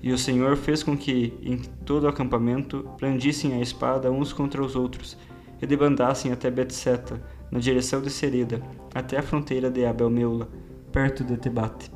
E 0.03 0.13
o 0.13 0.19
Senhor 0.19 0.57
fez 0.57 0.83
com 0.83 0.97
que, 0.97 1.35
em 1.43 1.59
todo 1.85 2.05
o 2.05 2.09
acampamento, 2.09 2.89
brandissem 2.99 3.55
a 3.55 3.61
espada 3.61 4.11
uns 4.11 4.33
contra 4.33 4.63
os 4.63 4.75
outros, 4.75 5.17
e 5.61 5.67
debandassem 5.67 6.33
até 6.33 6.51
Betseta, 6.51 7.21
na 7.51 7.59
direção 7.59 8.01
de 8.01 8.11
Sereda, 8.11 8.63
até 8.95 9.19
a 9.19 9.23
fronteira 9.23 9.71
de 9.71 9.85
Abel-Meula, 9.85 10.49
perto 10.91 11.23
de 11.23 11.37
Tebate. 11.37 11.91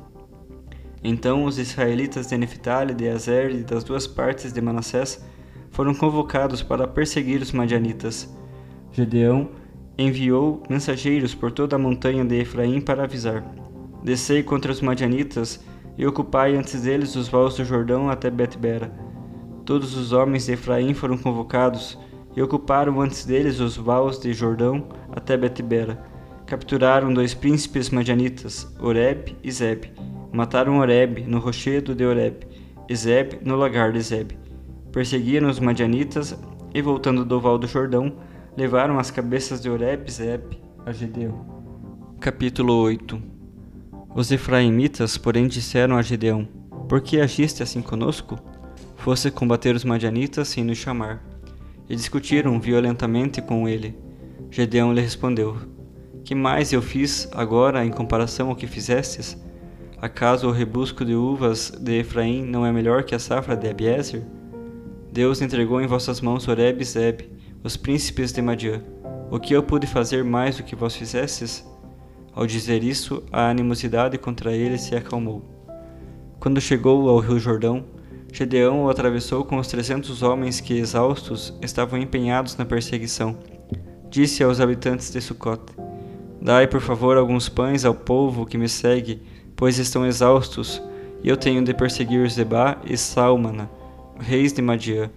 Então 1.03 1.45
os 1.45 1.57
israelitas 1.59 2.27
de 2.27 2.37
Neftali, 2.37 2.93
de 2.93 3.07
Azer 3.07 3.51
e 3.51 3.63
das 3.63 3.83
duas 3.83 4.07
partes 4.07 4.51
de 4.51 4.61
Manassés 4.61 5.23
foram 5.69 5.93
convocados 5.93 6.63
para 6.63 6.87
perseguir 6.87 7.41
os 7.41 7.51
madianitas. 7.51 8.33
Gedeão 8.91 9.51
enviou 9.97 10.63
mensageiros 10.69 11.35
por 11.35 11.51
toda 11.51 11.75
a 11.75 11.79
montanha 11.79 12.25
de 12.25 12.39
Efraim 12.39 12.81
para 12.81 13.03
avisar: 13.03 13.43
Descei 14.03 14.41
contra 14.41 14.71
os 14.71 14.81
madianitas 14.81 15.63
e 15.97 16.05
ocupai 16.05 16.55
antes 16.55 16.81
deles 16.81 17.15
os 17.15 17.27
vales 17.27 17.55
do 17.55 17.65
Jordão 17.65 18.09
até 18.09 18.29
Betbera. 18.29 18.91
Todos 19.65 19.97
os 19.97 20.11
homens 20.11 20.45
de 20.45 20.53
Efraim 20.53 20.93
foram 20.93 21.17
convocados, 21.17 21.97
e 22.35 22.41
ocuparam 22.41 22.99
antes 23.01 23.25
deles 23.25 23.59
os 23.59 23.77
vales 23.77 24.19
de 24.19 24.33
Jordão 24.33 24.89
até 25.11 25.37
Betibera. 25.37 26.03
Capturaram 26.45 27.13
dois 27.13 27.33
príncipes 27.33 27.89
madianitas, 27.89 28.67
Oreb 28.79 29.35
e 29.43 29.51
Zeb. 29.51 29.85
Mataram 30.31 30.79
Oreb 30.79 31.25
no 31.25 31.39
rochedo 31.39 31.95
de 31.95 32.05
Oreb, 32.05 32.45
e 32.89 32.95
Zeb 32.95 33.39
no 33.43 33.55
lagar 33.55 33.91
de 33.91 34.01
Zeb. 34.01 34.37
Perseguiram 34.91 35.49
os 35.49 35.59
madianitas 35.59 36.37
e, 36.73 36.81
voltando 36.81 37.23
do 37.25 37.39
val 37.39 37.57
do 37.57 37.67
Jordão, 37.67 38.13
levaram 38.55 38.99
as 38.99 39.09
cabeças 39.09 39.61
de 39.61 39.69
Oreb 39.69 40.07
e 40.07 40.11
Zeb 40.11 40.59
a 40.85 40.91
Gedeão. 40.91 41.55
Capítulo 42.19 42.73
8 42.73 43.34
Os 44.15 44.31
efraimitas, 44.31 45.17
porém, 45.17 45.45
disseram 45.45 45.97
a 45.97 46.01
Gedeão: 46.01 46.47
Por 46.87 47.01
que 47.01 47.19
agiste 47.19 47.61
assim 47.61 47.81
conosco? 47.81 48.39
Fosse 48.95 49.29
combater 49.29 49.75
os 49.75 49.83
madianitas 49.83 50.47
sem 50.47 50.63
nos 50.63 50.77
chamar 50.77 51.21
e 51.89 51.97
discutiram 51.97 52.57
violentamente 52.57 53.41
com 53.41 53.67
ele. 53.67 53.93
Gedeão 54.49 54.93
lhe 54.93 55.01
respondeu: 55.01 55.57
Que 56.23 56.33
mais 56.33 56.71
eu 56.71 56.81
fiz 56.81 57.27
agora 57.33 57.85
em 57.85 57.91
comparação 57.91 58.49
ao 58.49 58.55
que 58.55 58.65
fizestes? 58.65 59.37
Acaso 60.01 60.47
o 60.47 60.51
rebusco 60.51 61.03
de 61.03 61.13
uvas 61.13 61.69
de 61.71 61.99
Efraim 61.99 62.45
não 62.45 62.65
é 62.65 62.71
melhor 62.71 63.03
que 63.03 63.15
a 63.15 63.19
safra 63.19 63.57
de 63.57 63.67
Abiezer? 63.67 64.23
Deus 65.11 65.41
entregou 65.41 65.81
em 65.81 65.87
vossas 65.87 66.21
mãos 66.21 66.47
Oreb 66.47 66.81
e 66.81 66.85
Zeb, 66.85 67.29
os 67.61 67.75
príncipes 67.75 68.31
de 68.31 68.41
Madian. 68.41 68.81
O 69.29 69.39
que 69.39 69.53
eu 69.53 69.61
pude 69.61 69.87
fazer 69.87 70.23
mais 70.23 70.55
do 70.55 70.63
que 70.63 70.75
vós 70.75 70.95
fizestes? 70.95 71.65
Ao 72.35 72.45
dizer 72.45 72.83
isso, 72.83 73.23
a 73.31 73.49
animosidade 73.49 74.17
contra 74.17 74.51
ele 74.51 74.77
se 74.77 74.93
acalmou. 74.93 75.41
Quando 76.37 76.59
chegou 76.59 77.07
ao 77.07 77.19
rio 77.19 77.39
Jordão, 77.39 77.85
Gedeão 78.33 78.83
o 78.83 78.89
atravessou 78.89 79.45
com 79.45 79.57
os 79.57 79.67
trezentos 79.67 80.21
homens 80.21 80.59
que, 80.59 80.73
exaustos, 80.73 81.57
estavam 81.61 81.97
empenhados 81.97 82.57
na 82.57 82.65
perseguição. 82.65 83.37
Disse 84.09 84.43
aos 84.43 84.59
habitantes 84.59 85.09
de 85.09 85.21
Sucot: 85.21 85.61
Dai, 86.41 86.67
por 86.67 86.81
favor, 86.81 87.15
alguns 87.15 87.47
pães 87.47 87.85
ao 87.85 87.93
povo 87.93 88.45
que 88.45 88.57
me 88.57 88.67
segue, 88.67 89.21
pois 89.55 89.79
estão 89.79 90.05
exaustos, 90.05 90.83
e 91.23 91.29
eu 91.29 91.37
tenho 91.37 91.63
de 91.63 91.73
perseguir 91.73 92.29
Zebá 92.29 92.77
e 92.85 92.97
Salmana, 92.97 93.69
reis 94.19 94.51
de 94.51 94.61
Madiã. 94.61 95.09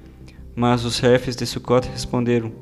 Mas 0.55 0.85
os 0.85 0.99
chefes 0.99 1.35
de 1.35 1.45
Sucot 1.45 1.89
responderam: 1.89 2.53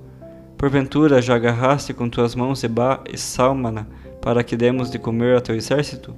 Porventura 0.57 1.21
já 1.21 1.35
agarraste 1.35 1.93
com 1.93 2.09
tuas 2.09 2.35
mãos 2.35 2.61
Zebá 2.61 3.05
e 3.13 3.19
Salmana, 3.19 3.87
para 4.27 4.43
que 4.43 4.57
demos 4.57 4.91
de 4.91 4.99
comer 4.99 5.37
a 5.37 5.41
teu 5.41 5.55
exército? 5.55 6.13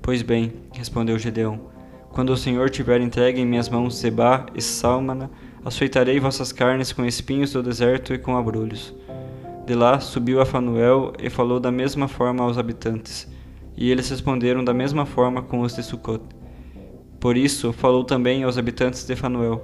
Pois 0.00 0.22
bem, 0.22 0.50
respondeu 0.72 1.18
Gedeão, 1.18 1.60
quando 2.08 2.30
o 2.30 2.38
Senhor 2.38 2.70
tiver 2.70 3.02
entregue 3.02 3.38
em 3.38 3.44
minhas 3.44 3.68
mãos 3.68 3.96
Zebá 3.96 4.46
e 4.54 4.62
Salmana, 4.62 5.30
açoitarei 5.62 6.18
vossas 6.18 6.52
carnes 6.52 6.90
com 6.90 7.04
espinhos 7.04 7.52
do 7.52 7.62
deserto 7.62 8.14
e 8.14 8.18
com 8.18 8.34
abrolhos. 8.34 8.94
De 9.66 9.74
lá 9.74 10.00
subiu 10.00 10.40
a 10.40 10.46
Fanuel 10.46 11.12
e 11.18 11.28
falou 11.28 11.60
da 11.60 11.70
mesma 11.70 12.08
forma 12.08 12.42
aos 12.42 12.56
habitantes, 12.56 13.30
e 13.76 13.90
eles 13.90 14.08
responderam 14.08 14.64
da 14.64 14.72
mesma 14.72 15.04
forma 15.04 15.42
com 15.42 15.60
os 15.60 15.76
de 15.76 15.82
Sucot. 15.82 16.22
Por 17.20 17.36
isso 17.36 17.74
falou 17.74 18.04
também 18.04 18.42
aos 18.42 18.56
habitantes 18.56 19.06
de 19.06 19.14
Fanuel: 19.14 19.62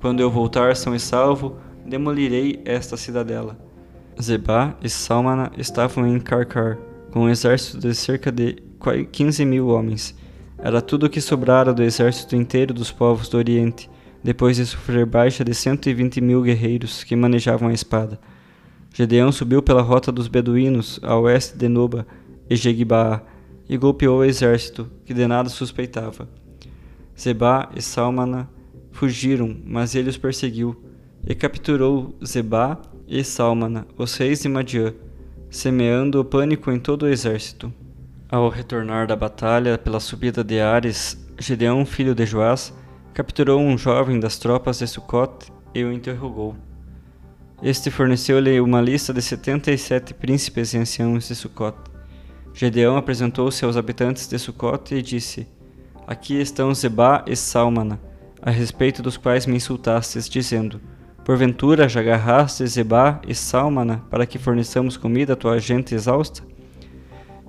Quando 0.00 0.18
eu 0.18 0.32
voltar 0.32 0.74
são 0.74 0.96
e 0.96 0.98
salvo, 0.98 1.58
demolirei 1.86 2.60
esta 2.64 2.96
cidadela. 2.96 3.56
Zebá 4.20 4.74
e 4.82 4.88
Salmana 4.88 5.52
estavam 5.56 6.04
em 6.08 6.18
Carcar, 6.18 6.76
com 7.10 7.20
um 7.20 7.28
exército 7.28 7.78
de 7.78 7.94
cerca 7.94 8.30
de 8.30 8.56
quinze 9.12 9.44
mil 9.44 9.68
homens. 9.68 10.14
Era 10.58 10.80
tudo 10.80 11.06
o 11.06 11.10
que 11.10 11.20
sobrara 11.20 11.72
do 11.72 11.82
exército 11.82 12.36
inteiro 12.36 12.74
dos 12.74 12.90
povos 12.90 13.28
do 13.28 13.38
Oriente, 13.38 13.88
depois 14.22 14.56
de 14.56 14.66
sofrer 14.66 15.06
baixa 15.06 15.44
de 15.44 15.54
cento 15.54 15.88
e 15.88 15.94
vinte 15.94 16.20
mil 16.20 16.42
guerreiros 16.42 17.02
que 17.02 17.16
manejavam 17.16 17.68
a 17.68 17.72
espada. 17.72 18.20
Gedeão 18.92 19.32
subiu 19.32 19.62
pela 19.62 19.82
rota 19.82 20.10
dos 20.10 20.28
beduínos 20.28 21.00
a 21.02 21.16
oeste 21.16 21.56
de 21.56 21.68
Noba 21.68 22.06
e 22.48 22.56
Jeguibaa 22.56 23.22
e 23.68 23.76
golpeou 23.76 24.18
o 24.18 24.24
exército, 24.24 24.90
que 25.04 25.14
de 25.14 25.26
nada 25.26 25.48
suspeitava. 25.48 26.28
Zebá 27.18 27.70
e 27.74 27.80
Salmana 27.80 28.50
fugiram, 28.90 29.56
mas 29.64 29.94
ele 29.94 30.10
os 30.10 30.16
perseguiu, 30.16 30.76
e 31.26 31.34
capturou 31.34 32.14
Zebá 32.26 32.80
e 33.06 33.22
Salmana, 33.22 33.86
os 33.96 34.16
reis 34.16 34.42
de 34.42 34.48
Madiã, 34.48 34.92
semeando 35.50 36.20
o 36.20 36.24
pânico 36.24 36.70
em 36.70 36.78
todo 36.78 37.02
o 37.02 37.08
exército. 37.08 37.72
Ao 38.28 38.48
retornar 38.48 39.08
da 39.08 39.16
batalha 39.16 39.76
pela 39.76 39.98
subida 39.98 40.44
de 40.44 40.60
Ares, 40.60 41.18
Gideão, 41.36 41.84
filho 41.84 42.14
de 42.14 42.24
Joás, 42.24 42.72
capturou 43.12 43.60
um 43.60 43.76
jovem 43.76 44.20
das 44.20 44.38
tropas 44.38 44.78
de 44.78 44.86
Sucot 44.86 45.52
e 45.74 45.82
o 45.82 45.92
interrogou. 45.92 46.54
Este 47.60 47.90
forneceu-lhe 47.90 48.60
uma 48.60 48.80
lista 48.80 49.12
de 49.12 49.20
setenta 49.20 49.72
e 49.72 49.76
sete 49.76 50.14
príncipes 50.14 50.72
e 50.72 50.78
anciãos 50.78 51.26
de 51.26 51.34
Sucot. 51.34 51.76
Gedeão 52.54 52.96
apresentou-se 52.96 53.64
aos 53.64 53.76
habitantes 53.76 54.28
de 54.28 54.38
Sucot 54.38 54.94
e 54.94 55.02
disse: 55.02 55.48
Aqui 56.06 56.40
estão 56.40 56.72
Zebá 56.72 57.24
e 57.26 57.34
Salmana, 57.34 58.00
a 58.40 58.50
respeito 58.50 59.02
dos 59.02 59.16
quais 59.16 59.46
me 59.46 59.56
insultastes, 59.56 60.28
dizendo: 60.28 60.80
Porventura 61.24 61.88
já 61.88 62.00
agarraste 62.00 62.66
Zebá 62.66 63.20
e 63.26 63.34
Salmana 63.34 64.02
para 64.10 64.26
que 64.26 64.38
forneçamos 64.38 64.96
comida 64.96 65.34
à 65.34 65.36
tua 65.36 65.58
gente 65.58 65.94
exausta? 65.94 66.42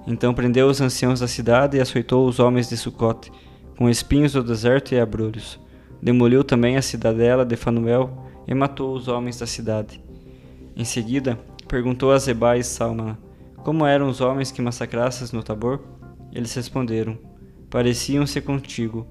Então 0.05 0.33
prendeu 0.33 0.67
os 0.67 0.81
anciãos 0.81 1.19
da 1.19 1.27
cidade 1.27 1.77
e 1.77 1.81
açoitou 1.81 2.27
os 2.27 2.39
homens 2.39 2.67
de 2.67 2.75
Sucote, 2.75 3.31
com 3.77 3.89
espinhos 3.89 4.33
do 4.33 4.43
deserto 4.43 4.93
e 4.93 4.99
abrolhos. 4.99 5.59
Demoliu 6.01 6.43
também 6.43 6.77
a 6.77 6.81
cidadela 6.81 7.45
de 7.45 7.55
Fanuel 7.55 8.27
e 8.47 8.53
matou 8.53 8.95
os 8.95 9.07
homens 9.07 9.39
da 9.39 9.47
cidade. 9.47 10.03
Em 10.75 10.83
seguida, 10.83 11.39
perguntou 11.67 12.11
a 12.11 12.17
Zebá 12.17 12.57
e 12.57 12.63
Salmana, 12.63 13.17
como 13.63 13.85
eram 13.85 14.09
os 14.09 14.21
homens 14.21 14.51
que 14.51 14.61
massacrasses 14.61 15.31
no 15.31 15.43
Tabor? 15.43 15.79
Eles 16.33 16.53
responderam, 16.53 17.17
pareciam-se 17.69 18.41
contigo, 18.41 19.05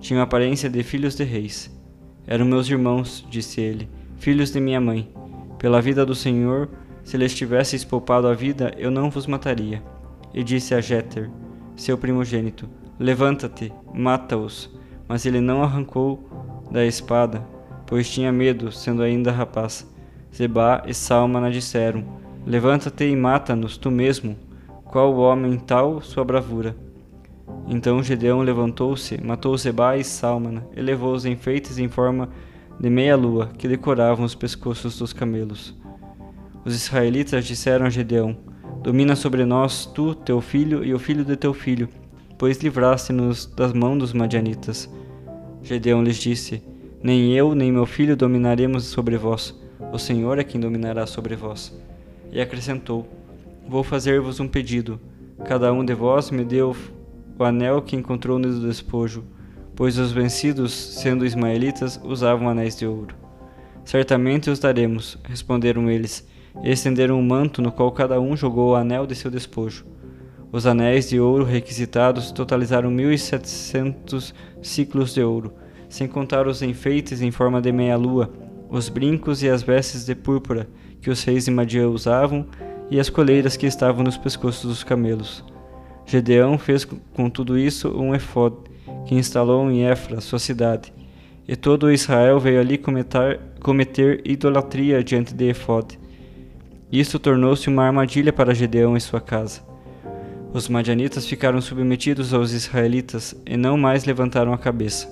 tinham 0.00 0.20
aparência 0.20 0.68
de 0.68 0.82
filhos 0.82 1.14
de 1.14 1.22
reis. 1.22 1.70
Eram 2.26 2.44
meus 2.44 2.68
irmãos, 2.68 3.24
disse 3.30 3.60
ele, 3.60 3.88
filhos 4.22 4.52
de 4.52 4.60
minha 4.60 4.80
mãe. 4.80 5.12
Pela 5.58 5.82
vida 5.82 6.06
do 6.06 6.14
Senhor, 6.14 6.68
se 7.02 7.16
lhes 7.16 7.34
tivesseis 7.34 7.82
poupado 7.82 8.28
a 8.28 8.34
vida, 8.34 8.72
eu 8.78 8.88
não 8.88 9.10
vos 9.10 9.26
mataria 9.26 9.82
e 10.32 10.44
disse 10.44 10.76
a 10.76 10.80
Jeter, 10.80 11.28
seu 11.74 11.98
primogênito: 11.98 12.68
Levanta-te, 13.00 13.72
mata-os. 13.92 14.70
Mas 15.08 15.26
ele 15.26 15.40
não 15.40 15.64
arrancou 15.64 16.22
da 16.70 16.86
espada, 16.86 17.44
pois 17.84 18.08
tinha 18.08 18.30
medo, 18.30 18.70
sendo 18.70 19.02
ainda 19.02 19.32
rapaz. 19.32 19.84
Zebá 20.32 20.84
e 20.86 20.94
Salmana 20.94 21.50
disseram: 21.50 22.04
Levanta-te 22.46 23.04
e 23.04 23.16
mata-nos 23.16 23.76
tu 23.76 23.90
mesmo. 23.90 24.36
Qual 24.84 25.16
homem 25.16 25.58
tal 25.58 26.00
sua 26.00 26.24
bravura? 26.24 26.76
Então 27.66 28.00
Gedeão 28.00 28.40
levantou-se, 28.42 29.20
matou 29.20 29.56
Zebá 29.58 29.96
e 29.96 30.04
Salmana, 30.04 30.64
e 30.76 30.80
levou 30.80 31.12
os 31.12 31.26
enfeites 31.26 31.76
em 31.76 31.88
forma 31.88 32.28
meia-lua 32.90 33.50
que 33.56 33.68
decoravam 33.68 34.24
os 34.24 34.34
pescoços 34.34 34.98
dos 34.98 35.12
camelos. 35.12 35.74
Os 36.64 36.74
israelitas 36.74 37.44
disseram 37.44 37.86
a 37.86 37.90
Gedeão: 37.90 38.36
Domina 38.82 39.14
sobre 39.14 39.44
nós 39.44 39.86
tu, 39.86 40.14
teu 40.14 40.40
filho 40.40 40.84
e 40.84 40.92
o 40.92 40.98
filho 40.98 41.24
de 41.24 41.36
teu 41.36 41.54
filho, 41.54 41.88
pois 42.36 42.58
livraste-nos 42.58 43.46
das 43.46 43.72
mãos 43.72 43.98
dos 43.98 44.12
madianitas. 44.12 44.90
Gedeão 45.62 46.02
lhes 46.02 46.16
disse: 46.16 46.62
Nem 47.02 47.32
eu 47.32 47.54
nem 47.54 47.70
meu 47.70 47.86
filho 47.86 48.16
dominaremos 48.16 48.84
sobre 48.84 49.16
vós, 49.16 49.56
o 49.92 49.98
Senhor 49.98 50.38
é 50.38 50.44
quem 50.44 50.60
dominará 50.60 51.06
sobre 51.06 51.36
vós. 51.36 51.72
E 52.32 52.40
acrescentou: 52.40 53.06
Vou 53.68 53.84
fazer-vos 53.84 54.40
um 54.40 54.48
pedido. 54.48 55.00
Cada 55.44 55.72
um 55.72 55.84
de 55.84 55.94
vós 55.94 56.30
me 56.30 56.44
deu 56.44 56.74
o 57.38 57.44
anel 57.44 57.82
que 57.82 57.96
encontrou 57.96 58.38
no 58.38 58.68
despojo, 58.68 59.24
pois 59.74 59.98
os 59.98 60.12
vencidos, 60.12 60.72
sendo 60.72 61.24
ismaelitas, 61.24 62.00
usavam 62.04 62.48
anéis 62.48 62.76
de 62.76 62.86
ouro. 62.86 63.14
Certamente 63.84 64.50
os 64.50 64.58
daremos, 64.58 65.18
responderam 65.24 65.90
eles 65.90 66.26
e 66.62 66.70
estenderam 66.70 67.18
um 67.18 67.22
manto 67.22 67.60
no 67.60 67.72
qual 67.72 67.90
cada 67.90 68.20
um 68.20 68.36
jogou 68.36 68.72
o 68.72 68.74
anel 68.74 69.06
de 69.06 69.14
seu 69.14 69.30
despojo. 69.30 69.84
Os 70.52 70.66
anéis 70.66 71.08
de 71.08 71.18
ouro 71.18 71.44
requisitados 71.44 72.30
totalizaram 72.30 72.90
mil 72.90 73.10
e 73.10 73.18
setecentos 73.18 74.34
ciclos 74.60 75.14
de 75.14 75.22
ouro, 75.22 75.54
sem 75.88 76.06
contar 76.06 76.46
os 76.46 76.62
enfeites 76.62 77.22
em 77.22 77.30
forma 77.30 77.60
de 77.60 77.72
meia-lua, 77.72 78.30
os 78.68 78.88
brincos 78.88 79.42
e 79.42 79.48
as 79.48 79.62
vestes 79.62 80.04
de 80.04 80.14
púrpura 80.14 80.68
que 81.00 81.10
os 81.10 81.24
reis 81.24 81.46
de 81.46 81.50
Madian 81.50 81.88
usavam 81.88 82.46
e 82.90 83.00
as 83.00 83.10
coleiras 83.10 83.56
que 83.56 83.66
estavam 83.66 84.04
nos 84.04 84.16
pescoços 84.16 84.68
dos 84.68 84.84
camelos. 84.84 85.44
Gedeão 86.06 86.58
fez 86.58 86.84
com 86.84 87.28
tudo 87.30 87.58
isso 87.58 87.88
um 87.88 88.14
efod, 88.14 88.54
que 89.04 89.14
instalou 89.14 89.70
em 89.70 89.84
Efra, 89.84 90.20
sua 90.20 90.38
cidade, 90.38 90.92
e 91.46 91.56
todo 91.56 91.90
Israel 91.92 92.38
veio 92.38 92.60
ali 92.60 92.78
cometer, 92.78 93.40
cometer 93.60 94.22
idolatria 94.24 95.02
diante 95.02 95.34
de 95.34 95.48
efod. 95.48 95.98
Isso 96.90 97.18
tornou-se 97.18 97.68
uma 97.68 97.84
armadilha 97.84 98.32
para 98.32 98.54
Gedeão 98.54 98.96
e 98.96 99.00
sua 99.00 99.20
casa. 99.20 99.62
Os 100.52 100.68
madianitas 100.68 101.26
ficaram 101.26 101.60
submetidos 101.60 102.34
aos 102.34 102.52
israelitas 102.52 103.34
e 103.46 103.56
não 103.56 103.78
mais 103.78 104.04
levantaram 104.04 104.52
a 104.52 104.58
cabeça. 104.58 105.08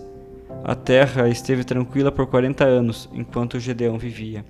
A 0.63 0.75
terra 0.75 1.29
esteve 1.29 1.65
tranquila 1.65 2.13
por 2.13 2.27
quarenta 2.27 2.65
anos, 2.65 3.09
enquanto 3.15 3.59
Gedeão 3.59 3.97
vivia. 3.99 4.45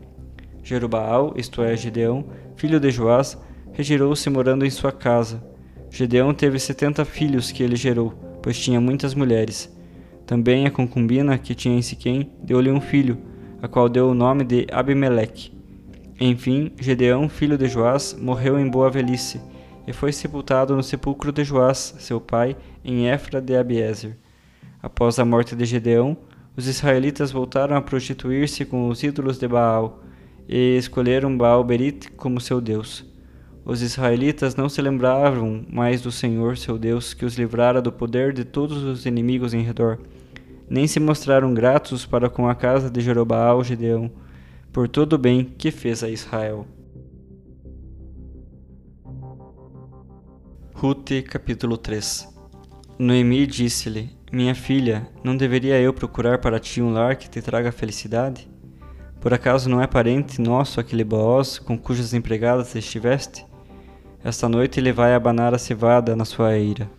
Jerubaal, 0.63 1.35
isto 1.37 1.63
é, 1.63 1.77
Gedeão, 1.77 2.25
filho 2.57 2.81
de 2.81 2.91
Joás, 2.91 3.39
retirou-se 3.73 4.29
morando 4.29 4.67
em 4.67 4.71
sua 4.71 4.91
casa. 4.91 5.43
Gedeão 5.89 6.35
teve 6.35 6.59
setenta 6.59 7.05
filhos 7.05 7.53
que 7.53 7.63
ele 7.63 7.77
gerou, 7.77 8.13
pois 8.43 8.59
tinha 8.59 8.81
muitas 8.81 9.15
mulheres. 9.15 9.75
Também 10.27 10.67
a 10.67 10.71
concubina 10.71 11.37
que 11.37 11.55
tinha 11.55 11.77
em 11.77 11.83
Siquém 11.83 12.31
deu-lhe 12.43 12.71
um 12.71 12.81
filho, 12.81 13.19
a 13.61 13.69
qual 13.69 13.89
deu 13.89 14.09
o 14.11 14.15
nome 14.15 14.45
de 14.45 14.67
Abimeleque. 14.71 15.53
Enfim, 16.21 16.73
Gedeão, 16.79 17.29
filho 17.29 17.59
de 17.59 17.67
Joás, 17.67 18.17
morreu 18.19 18.59
em 18.59 18.69
boa 18.69 18.91
velhice, 18.91 19.41
e 19.87 19.93
foi 19.93 20.13
sepultado 20.13 20.77
no 20.77 20.83
sepulcro 20.83 21.33
de 21.33 21.43
Joás, 21.43 21.95
seu 21.99 22.21
pai, 22.21 22.57
em 22.85 23.09
Éfra 23.09 23.41
de 23.41 23.57
Abiezer. 23.57 24.17
Após 24.83 25.19
a 25.19 25.25
morte 25.25 25.57
de 25.57 25.65
Gedeão, 25.65 26.17
os 26.57 26.67
israelitas 26.69 27.33
voltaram 27.33 27.77
a 27.77 27.83
prostituir-se 27.83 28.65
com 28.65 28.89
os 28.89 29.03
ídolos 29.03 29.39
de 29.39 29.49
Baal, 29.49 30.03
e 30.49 30.77
escolheram 30.77 31.37
Baal-Berit 31.37 32.11
como 32.13 32.41
seu 32.41 32.61
deus. 32.61 33.10
Os 33.65 33.83
israelitas 33.83 34.57
não 34.57 34.69
se 34.69 34.81
lembravam 34.81 35.65
mais 35.71 36.01
do 36.01 36.11
Senhor, 36.11 36.57
seu 36.57 36.79
Deus, 36.79 37.13
que 37.13 37.25
os 37.25 37.37
livrara 37.37 37.83
do 37.83 37.93
poder 37.93 38.33
de 38.33 38.45
todos 38.45 38.83
os 38.83 39.05
inimigos 39.05 39.53
em 39.53 39.63
redor, 39.63 39.99
nem 40.69 40.87
se 40.87 40.99
mostraram 40.99 41.53
gratos 41.53 42.07
para 42.07 42.31
com 42.31 42.49
a 42.49 42.55
casa 42.55 42.91
de 42.91 43.01
Jerobaal 43.01 43.63
Gedeão, 43.63 44.11
por 44.73 44.89
todo 44.89 45.15
o 45.15 45.19
bem 45.19 45.45
que 45.45 45.71
fez 45.71 46.03
a 46.03 46.09
Israel. 46.09 46.67
Ruth 50.73 51.11
capítulo 51.29 51.77
3 51.77 52.27
Noemi 52.99 53.47
disse-lhe: 53.47 54.17
Minha 54.33 54.55
filha, 54.55 55.07
não 55.23 55.37
deveria 55.37 55.79
eu 55.81 55.93
procurar 55.93 56.39
para 56.39 56.59
ti 56.61 56.81
um 56.81 56.93
lar 56.93 57.17
que 57.17 57.29
te 57.29 57.43
traga 57.43 57.71
felicidade? 57.71 58.49
Por 59.21 59.35
acaso 59.35 59.69
não 59.69 59.83
é 59.83 59.87
parente 59.87 60.41
nosso 60.41 60.81
aquele 60.81 61.05
Boaz 61.05 61.59
com 61.59 61.77
cujas 61.77 62.15
empregadas 62.15 62.75
estiveste? 62.75 63.50
Esta 64.23 64.49
noite 64.49 64.79
ele 64.79 64.93
vai 64.93 65.15
abanar 65.15 65.55
a 65.55 65.59
cevada 65.59 66.15
na 66.15 66.25
sua 66.25 66.57
eira. 66.57 66.91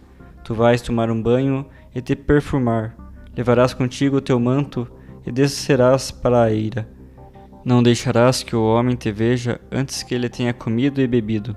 Tu 0.44 0.56
vais 0.56 0.82
tomar 0.82 1.12
um 1.12 1.22
banho 1.22 1.66
e 1.94 2.02
te 2.02 2.16
perfumar. 2.16 2.96
Levarás 3.38 3.74
contigo 3.74 4.18
o 4.18 4.22
teu 4.22 4.40
manto 4.40 4.88
e 5.26 5.32
descerás 5.32 6.10
para 6.10 6.44
a 6.44 6.52
eira. 6.52 6.88
Não 7.64 7.84
deixarás 7.84 8.42
que 8.42 8.56
o 8.56 8.66
homem 8.66 8.96
te 8.96 9.12
veja 9.12 9.62
antes 9.72 10.02
que 10.02 10.16
ele 10.16 10.30
tenha 10.30 10.52
comido 10.52 11.00
e 11.00 11.08
bebido. 11.08 11.56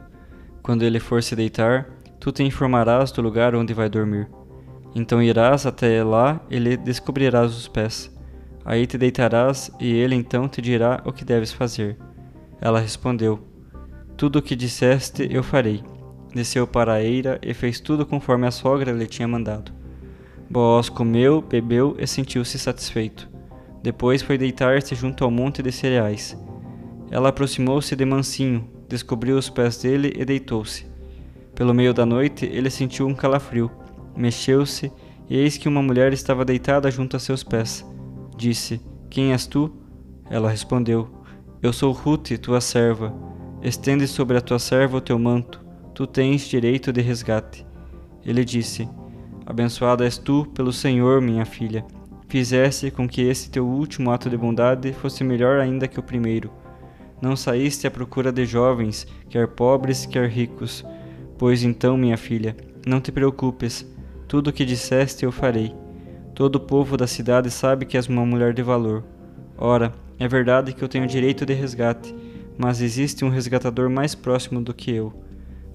Quando 0.63 0.83
ele 0.83 1.01
for 1.01 1.23
se 1.23 1.35
deitar, 1.35 1.89
tu 2.21 2.31
te 2.31 2.43
informarás 2.43 3.11
do 3.11 3.23
lugar 3.23 3.55
onde 3.55 3.73
vai 3.73 3.89
dormir. 3.89 4.29
Então 4.95 5.23
irás 5.23 5.65
até 5.65 6.05
lá 6.05 6.41
e 6.51 6.59
lhe 6.59 6.77
descobrirás 6.77 7.57
os 7.57 7.69
pés. 7.69 8.15
Aí 8.67 8.87
te 8.87 8.99
deitarás 8.99 9.71
e 9.81 9.93
ele 9.93 10.15
então 10.15 10.47
te 10.47 10.61
dirá 10.61 11.03
o 11.07 11.13
que 11.13 11.25
deves 11.25 11.53
fazer. 11.53 11.97
Ela 12.61 12.81
respondeu: 12.81 13.54
Tudo 14.17 14.39
o 14.39 14.43
que 14.43 14.55
disseste 14.55 15.29
eu 15.31 15.43
farei. 15.43 15.83
Desceu 16.35 16.67
para 16.67 16.95
a 16.95 17.03
eira 17.03 17.39
e 17.43 17.53
fez 17.55 17.81
tudo 17.81 18.07
conforme 18.07 18.47
a 18.47 18.51
sogra 18.51 18.93
lhe 18.93 19.07
tinha 19.07 19.27
mandado. 19.27 19.73
Boaz 20.49 20.89
comeu, 20.89 21.41
bebeu 21.41 21.97
e 21.99 22.07
sentiu-se 22.07 22.59
satisfeito. 22.59 23.29
Depois 23.83 24.23
foi 24.23 24.39
deitar-se 24.39 24.95
junto 24.95 25.25
ao 25.25 25.31
monte 25.31 25.63
de 25.63 25.71
cereais. 25.71 26.37
Ela 27.11 27.29
aproximou-se 27.29 27.95
de 27.95 28.05
mansinho, 28.05 28.69
descobriu 28.89 29.37
os 29.37 29.51
pés 29.51 29.77
dele 29.79 30.13
e 30.17 30.25
deitou-se. 30.25 30.87
Pelo 31.55 31.75
meio 31.75 31.95
da 31.95 32.07
noite 32.07 32.47
ele 32.47 32.71
sentiu 32.71 33.07
um 33.07 33.15
calafrio. 33.15 33.71
Mexeu-se 34.17 34.91
e 35.29 35.37
eis 35.37 35.57
que 35.57 35.69
uma 35.69 35.83
mulher 35.83 36.13
estava 36.13 36.45
deitada 36.45 36.91
junto 36.91 37.17
a 37.17 37.21
seus 37.21 37.43
pés. 37.43 37.85
Disse: 38.37 38.81
Quem 39.09 39.33
és 39.33 39.47
tu? 39.47 39.73
Ela 40.31 40.51
respondeu: 40.51 41.09
Eu 41.63 41.73
sou 41.73 41.93
Ruth, 41.93 42.31
tua 42.41 42.61
serva. 42.61 43.34
Estende 43.65 44.07
sobre 44.07 44.37
a 44.37 44.43
tua 44.43 44.59
serva 44.59 44.99
o 44.99 45.01
teu 45.01 45.19
manto. 45.19 45.65
Tu 45.95 46.07
tens 46.07 46.43
direito 46.43 46.93
de 46.93 47.01
resgate. 47.01 47.67
Ele 48.23 48.45
disse: 48.45 48.87
Abençoada 49.47 50.05
és 50.05 50.19
tu 50.19 50.47
pelo 50.55 50.71
Senhor, 50.71 51.23
minha 51.23 51.47
filha. 51.47 51.83
Fizeste 52.29 52.91
com 52.91 53.09
que 53.09 53.23
esse 53.23 53.51
teu 53.51 53.67
último 53.67 54.11
ato 54.11 54.29
de 54.29 54.37
bondade 54.37 54.93
fosse 54.93 55.25
melhor 55.25 55.61
ainda 55.61 55.89
que 55.89 55.99
o 55.99 56.03
primeiro. 56.03 56.51
Não 57.23 57.35
saíste 57.35 57.87
à 57.87 57.91
procura 57.91 58.31
de 58.31 58.45
jovens, 58.45 59.07
quer 59.31 59.49
pobres, 59.49 60.05
quer 60.05 60.29
ricos. 60.29 60.85
Pois 61.39 61.63
então, 61.63 61.97
minha 61.97 62.19
filha, 62.19 62.55
não 62.87 63.01
te 63.01 63.11
preocupes, 63.11 63.87
tudo 64.29 64.49
o 64.49 64.53
que 64.53 64.67
disseste 64.67 65.25
eu 65.25 65.33
farei. 65.33 65.75
Todo 66.35 66.57
o 66.57 66.61
povo 66.61 66.99
da 66.99 67.07
cidade 67.07 67.51
sabe 67.51 67.87
que 67.87 67.97
és 67.97 68.09
uma 68.09 68.27
mulher 68.27 68.53
de 68.53 68.63
valor. 68.63 69.05
Ora, 69.57 69.91
é 70.19 70.29
verdade 70.29 70.75
que 70.75 70.85
eu 70.85 70.89
tenho 70.89 71.07
direito 71.07 71.47
de 71.47 71.55
resgate, 71.55 72.15
mas 72.57 72.81
existe 72.81 73.25
um 73.25 73.29
resgatador 73.29 73.89
mais 73.91 74.15
próximo 74.15 74.61
do 74.61 74.75
que 74.75 74.91
eu. 74.91 75.13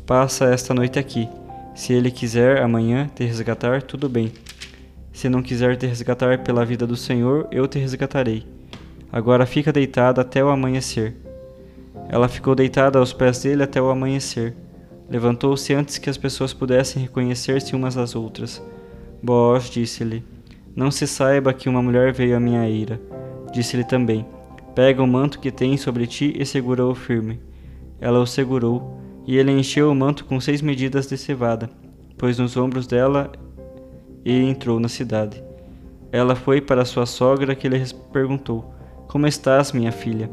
Passa 0.06 0.46
esta 0.46 0.74
noite 0.74 0.98
aqui 0.98 1.30
se 1.80 1.94
ele 1.94 2.12
quiser 2.12 2.62
amanhã 2.62 3.10
te 3.15 3.24
resgatar, 3.24 3.82
tudo 3.82 4.10
bem. 4.10 4.34
Se 5.13 5.30
não 5.30 5.42
quiser 5.42 5.78
te 5.78 5.88
resgatar 5.88 6.39
pela 6.39 6.65
vida 6.65 6.86
do 6.86 6.98
Senhor, 6.98 7.48
eu 7.52 7.70
te 7.70 7.80
resgatarei. 7.80 8.46
Agora 9.10 9.46
fica 9.46 9.72
deitada 9.72 10.20
até 10.20 10.44
o 10.44 10.50
amanhecer. 10.50 11.15
Ela 12.10 12.28
ficou 12.28 12.54
deitada 12.54 13.00
aos 13.00 13.13
pés 13.13 13.42
dele 13.42 13.63
até 13.63 13.82
o 13.82 13.89
amanhecer. 13.89 14.54
Levantou-se 15.10 15.74
antes 15.74 15.98
que 15.98 16.10
as 16.10 16.18
pessoas 16.18 16.52
pudessem 16.52 17.02
reconhecer-se 17.02 17.74
umas 17.74 17.96
às 17.96 18.13
outras. 18.13 18.62
Boaz 19.24 19.70
disse-lhe: 19.70 20.22
Não 20.76 20.92
se 20.92 21.08
saiba 21.08 21.54
que 21.54 21.70
uma 21.70 21.82
mulher 21.82 22.12
veio 22.12 22.36
à 22.36 22.42
minha 22.42 22.68
eira. 22.68 23.00
Disse-lhe 23.54 23.86
também: 23.86 24.26
Pega 24.80 25.04
o 25.04 25.06
manto 25.06 25.39
que 25.39 25.52
tens 25.52 25.82
sobre 25.82 26.08
ti 26.08 26.34
e 26.39 26.46
segura-o 26.46 26.96
firme. 26.96 27.38
Ela 28.00 28.18
o 28.18 28.26
segurou 28.26 28.98
e 29.28 29.36
ele 29.36 29.52
encheu 29.52 29.92
o 29.92 29.94
manto 29.94 30.24
com 30.24 30.39
seis 30.39 30.62
medidas 30.62 31.06
de 31.06 31.18
cevada, 31.18 31.70
pôs 32.18 32.39
nos 32.39 32.56
ombros 32.56 32.88
dela 32.88 33.30
e 34.24 34.32
entrou 34.42 34.80
na 34.80 34.88
cidade. 34.88 35.44
Ela 36.13 36.34
foi 36.34 36.62
para 36.62 36.86
sua 36.86 37.06
sogra 37.06 37.56
que 37.56 37.68
lhe 37.68 37.84
perguntou: 38.13 38.74
Como 39.10 39.28
estás, 39.28 39.74
minha 39.74 39.92
filha? 39.92 40.32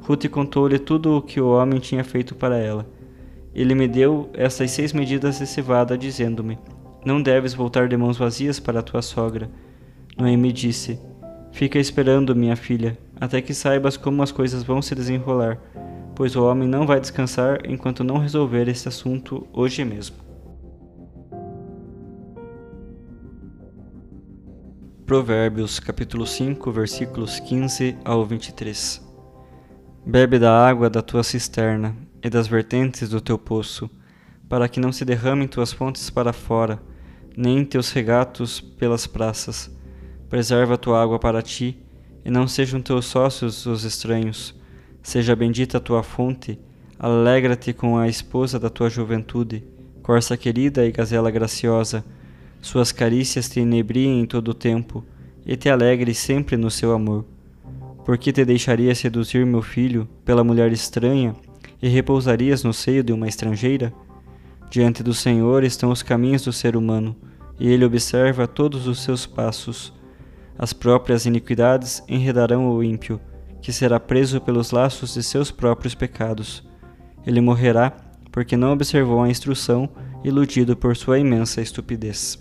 Ruth 0.00 0.26
contou-lhe 0.28 0.80
tudo 0.80 1.16
o 1.16 1.22
que 1.22 1.40
o 1.40 1.50
homem 1.52 1.78
tinha 1.78 2.02
feito 2.02 2.34
para 2.34 2.58
ela. 2.58 2.84
Ele 3.54 3.76
me 3.76 3.86
deu 3.86 4.28
essas 4.34 4.72
seis 4.72 4.92
medidas 4.92 5.38
de 5.38 5.46
cevada, 5.46 5.96
dizendo-me: 5.96 6.58
Não 7.06 7.22
deves 7.22 7.54
voltar 7.54 7.86
de 7.86 7.96
mãos 7.96 8.18
vazias 8.18 8.58
para 8.58 8.82
tua 8.82 9.02
sogra. 9.02 9.48
Noemi 10.18 10.50
disse: 10.50 10.98
Fica 11.52 11.78
esperando, 11.78 12.34
minha 12.34 12.56
filha, 12.56 12.98
até 13.20 13.40
que 13.40 13.54
saibas 13.54 13.96
como 13.96 14.22
as 14.22 14.32
coisas 14.32 14.62
vão 14.62 14.82
se 14.82 14.94
desenrolar 14.94 15.58
pois 16.14 16.36
o 16.36 16.44
homem 16.44 16.68
não 16.68 16.86
vai 16.86 17.00
descansar 17.00 17.60
enquanto 17.64 18.04
não 18.04 18.18
resolver 18.18 18.68
esse 18.68 18.88
assunto 18.88 19.46
hoje 19.52 19.84
mesmo. 19.84 20.16
Provérbios 25.04 25.80
capítulo 25.80 26.26
5, 26.26 26.70
versículos 26.70 27.40
15 27.40 27.98
ao 28.04 28.24
23. 28.24 29.02
Bebe 30.06 30.38
da 30.38 30.66
água 30.66 30.88
da 30.88 31.02
tua 31.02 31.22
cisterna 31.22 31.94
e 32.22 32.30
das 32.30 32.46
vertentes 32.46 33.08
do 33.08 33.20
teu 33.20 33.36
poço, 33.36 33.90
para 34.48 34.68
que 34.68 34.80
não 34.80 34.92
se 34.92 35.04
derramem 35.04 35.48
tuas 35.48 35.72
fontes 35.72 36.08
para 36.10 36.32
fora, 36.32 36.80
nem 37.36 37.64
teus 37.64 37.90
regatos 37.92 38.60
pelas 38.60 39.06
praças. 39.06 39.70
Preserva 40.28 40.78
tua 40.78 41.02
água 41.02 41.18
para 41.18 41.42
ti, 41.42 41.83
e 42.24 42.30
não 42.30 42.48
sejam 42.48 42.80
teus 42.80 43.04
sócios 43.06 43.66
os 43.66 43.84
estranhos 43.84 44.54
Seja 45.04 45.36
bendita 45.36 45.76
a 45.76 45.80
tua 45.80 46.02
fonte, 46.02 46.58
alegra-te 46.98 47.74
com 47.74 47.98
a 47.98 48.08
esposa 48.08 48.58
da 48.58 48.70
tua 48.70 48.88
juventude, 48.88 49.62
corça 50.02 50.34
querida 50.34 50.86
e 50.86 50.90
gazela 50.90 51.30
graciosa. 51.30 52.02
Suas 52.62 52.90
carícias 52.90 53.50
te 53.50 53.60
inebriem 53.60 54.22
em 54.22 54.24
todo 54.24 54.48
o 54.48 54.54
tempo, 54.54 55.04
e 55.44 55.56
te 55.56 55.68
alegres 55.68 56.16
sempre 56.16 56.56
no 56.56 56.70
seu 56.70 56.90
amor. 56.90 57.26
Por 58.02 58.16
que 58.16 58.32
te 58.32 58.46
deixaria 58.46 58.94
seduzir, 58.94 59.44
meu 59.44 59.60
filho, 59.60 60.08
pela 60.24 60.42
mulher 60.42 60.72
estranha, 60.72 61.36
e 61.82 61.86
repousarias 61.86 62.64
no 62.64 62.72
seio 62.72 63.04
de 63.04 63.12
uma 63.12 63.28
estrangeira? 63.28 63.92
Diante 64.70 65.02
do 65.02 65.12
Senhor 65.12 65.64
estão 65.64 65.90
os 65.90 66.02
caminhos 66.02 66.44
do 66.44 66.52
ser 66.52 66.76
humano, 66.76 67.14
e 67.60 67.68
ele 67.68 67.84
observa 67.84 68.48
todos 68.48 68.86
os 68.86 69.02
seus 69.02 69.26
passos. 69.26 69.92
As 70.58 70.72
próprias 70.72 71.26
iniquidades 71.26 72.02
enredarão 72.08 72.68
o 72.68 72.82
ímpio, 72.82 73.20
que 73.60 73.72
será 73.72 73.98
preso 73.98 74.40
pelos 74.40 74.70
laços 74.70 75.14
de 75.14 75.22
seus 75.22 75.50
próprios 75.50 75.94
pecados. 75.94 76.66
Ele 77.26 77.40
morrerá 77.40 77.92
porque 78.30 78.56
não 78.56 78.72
observou 78.72 79.22
a 79.22 79.28
instrução, 79.28 79.88
iludido 80.24 80.76
por 80.76 80.96
sua 80.96 81.18
imensa 81.18 81.60
estupidez. 81.60 82.38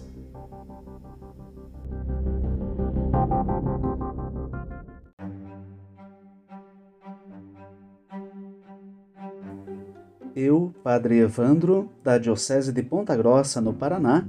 Eu, 10.36 10.74
Padre 10.84 11.20
Evandro, 11.20 11.92
da 12.04 12.18
Diocese 12.18 12.74
de 12.74 12.82
Ponta 12.82 13.16
Grossa, 13.16 13.62
no 13.62 13.72
Paraná, 13.72 14.26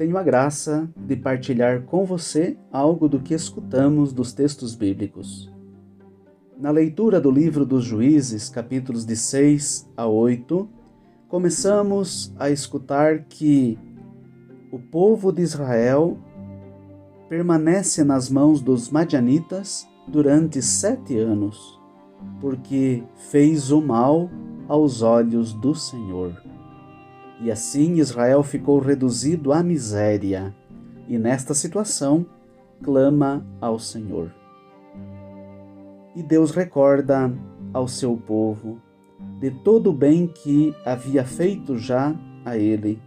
tenho 0.00 0.16
a 0.16 0.22
graça 0.22 0.88
de 0.96 1.14
partilhar 1.14 1.82
com 1.82 2.06
você 2.06 2.56
algo 2.72 3.06
do 3.06 3.20
que 3.20 3.34
escutamos 3.34 4.14
dos 4.14 4.32
textos 4.32 4.74
bíblicos. 4.74 5.52
Na 6.58 6.70
leitura 6.70 7.20
do 7.20 7.30
livro 7.30 7.66
dos 7.66 7.84
Juízes, 7.84 8.48
capítulos 8.48 9.04
de 9.04 9.14
6 9.14 9.90
a 9.94 10.06
8, 10.06 10.66
começamos 11.28 12.34
a 12.38 12.48
escutar 12.48 13.24
que 13.24 13.78
o 14.72 14.78
povo 14.78 15.30
de 15.30 15.42
Israel 15.42 16.16
permanece 17.28 18.02
nas 18.02 18.30
mãos 18.30 18.62
dos 18.62 18.88
Madianitas 18.88 19.86
durante 20.08 20.62
sete 20.62 21.18
anos, 21.18 21.78
porque 22.40 23.02
fez 23.30 23.70
o 23.70 23.82
mal 23.82 24.30
aos 24.66 25.02
olhos 25.02 25.52
do 25.52 25.74
Senhor. 25.74 26.49
E 27.40 27.50
assim 27.50 27.94
Israel 27.94 28.42
ficou 28.42 28.78
reduzido 28.78 29.52
à 29.52 29.62
miséria, 29.62 30.54
e 31.08 31.18
nesta 31.18 31.54
situação 31.54 32.26
clama 32.82 33.44
ao 33.60 33.78
Senhor. 33.78 34.32
E 36.14 36.22
Deus 36.22 36.50
recorda 36.50 37.32
ao 37.72 37.88
seu 37.88 38.16
povo 38.16 38.78
de 39.38 39.50
todo 39.50 39.90
o 39.90 39.92
bem 39.92 40.26
que 40.26 40.74
havia 40.84 41.24
feito 41.24 41.78
já 41.78 42.14
a 42.44 42.56
ele. 42.56 43.00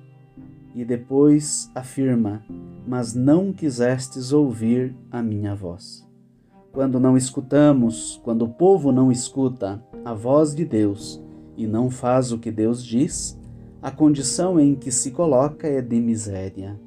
E 0.73 0.83
depois 0.83 1.69
afirma: 1.75 2.43
Mas 2.87 3.13
não 3.13 3.53
quisestes 3.53 4.33
ouvir 4.33 4.95
a 5.11 5.21
minha 5.21 5.53
voz. 5.53 6.07
Quando 6.71 6.99
não 6.99 7.15
escutamos, 7.15 8.19
quando 8.23 8.45
o 8.45 8.49
povo 8.49 8.91
não 8.91 9.11
escuta 9.11 9.83
a 10.03 10.13
voz 10.13 10.55
de 10.55 10.65
Deus 10.65 11.23
e 11.55 11.67
não 11.67 11.91
faz 11.91 12.31
o 12.31 12.39
que 12.39 12.49
Deus 12.49 12.83
diz, 12.83 13.39
a 13.83 13.91
condição 13.91 14.57
em 14.57 14.75
que 14.75 14.89
se 14.89 15.11
coloca 15.11 15.67
é 15.67 15.81
de 15.81 15.99
miséria. 15.99 16.79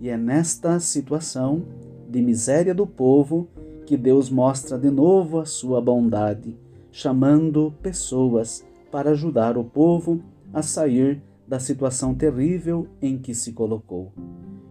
E 0.00 0.08
é 0.08 0.16
nesta 0.16 0.80
situação 0.80 1.62
de 2.10 2.20
miséria 2.20 2.74
do 2.74 2.84
povo 2.84 3.46
que 3.86 3.96
Deus 3.96 4.28
mostra 4.28 4.76
de 4.76 4.90
novo 4.90 5.38
a 5.38 5.44
sua 5.44 5.80
bondade, 5.80 6.58
chamando 6.90 7.72
pessoas 7.80 8.66
para 8.90 9.10
ajudar 9.10 9.56
o 9.56 9.62
povo 9.62 10.20
a 10.52 10.62
sair 10.62 11.22
da 11.46 11.60
situação 11.60 12.12
terrível 12.12 12.88
em 13.00 13.16
que 13.16 13.32
se 13.32 13.52
colocou. 13.52 14.12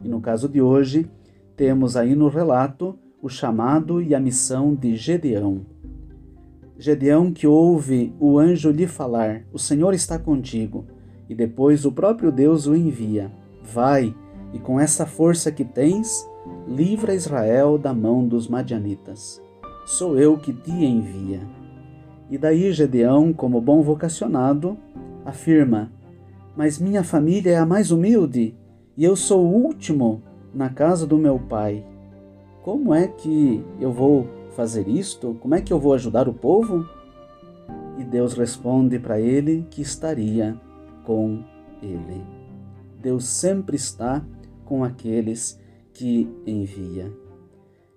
E 0.04 0.10
no 0.10 0.20
caso 0.20 0.50
de 0.50 0.62
hoje, 0.62 1.10
temos 1.56 1.96
aí 1.96 2.16
no 2.16 2.28
relato 2.28 3.00
o 3.22 3.30
chamado 3.30 4.02
e 4.02 4.14
a 4.14 4.20
missão 4.20 4.76
de 4.76 4.98
Gedeão. 4.98 5.66
Gedeão 6.78 7.32
que 7.32 7.48
ouve 7.48 8.14
o 8.20 8.38
anjo 8.38 8.72
lhe 8.72 8.86
falar: 8.86 9.44
O 9.54 9.58
Senhor 9.58 9.94
está 9.94 10.20
contigo. 10.20 10.86
E 11.30 11.36
depois 11.36 11.86
o 11.86 11.92
próprio 11.92 12.32
Deus 12.32 12.68
o 12.68 12.76
envia: 12.76 13.32
Vai, 13.64 14.16
e 14.54 14.60
com 14.60 14.80
essa 14.80 15.06
força 15.06 15.52
que 15.52 15.66
tens, 15.66 16.28
livra 16.68 17.14
Israel 17.14 17.78
da 17.78 17.94
mão 17.94 18.28
dos 18.28 18.48
madianitas. 18.48 19.42
Sou 19.86 20.18
eu 20.18 20.38
que 20.38 20.54
te 20.54 20.72
envia. 20.72 21.42
E 22.30 22.38
daí 22.38 22.72
Gedeão, 22.72 23.32
como 23.34 23.62
bom 23.62 23.82
vocacionado, 23.82 24.78
afirma: 25.26 25.92
Mas 26.56 26.80
minha 26.80 27.04
família 27.04 27.52
é 27.52 27.58
a 27.58 27.66
mais 27.66 27.92
humilde, 27.92 28.56
e 28.96 29.04
eu 29.04 29.16
sou 29.16 29.46
o 29.46 29.54
último 29.54 30.22
na 30.54 30.70
casa 30.70 31.06
do 31.06 31.18
meu 31.18 31.40
pai. 31.40 31.86
Como 32.64 32.94
é 32.94 33.08
que 33.08 33.64
eu 33.80 33.92
vou 33.92 34.28
fazer 34.52 34.88
isto? 34.88 35.38
Como 35.40 35.56
é 35.56 35.62
que 35.62 35.72
eu 35.72 35.80
vou 35.80 35.94
ajudar 35.94 36.28
o 36.28 36.34
povo? 36.34 36.86
E 37.98 38.04
Deus 38.04 38.34
responde 38.34 39.00
para 39.00 39.20
ele 39.20 39.66
que 39.70 39.82
estaria 39.82 40.60
com 41.08 41.42
ele. 41.82 42.22
Deus 43.02 43.24
sempre 43.24 43.78
está 43.78 44.22
com 44.66 44.84
aqueles 44.84 45.58
que 45.94 46.30
envia. 46.46 47.10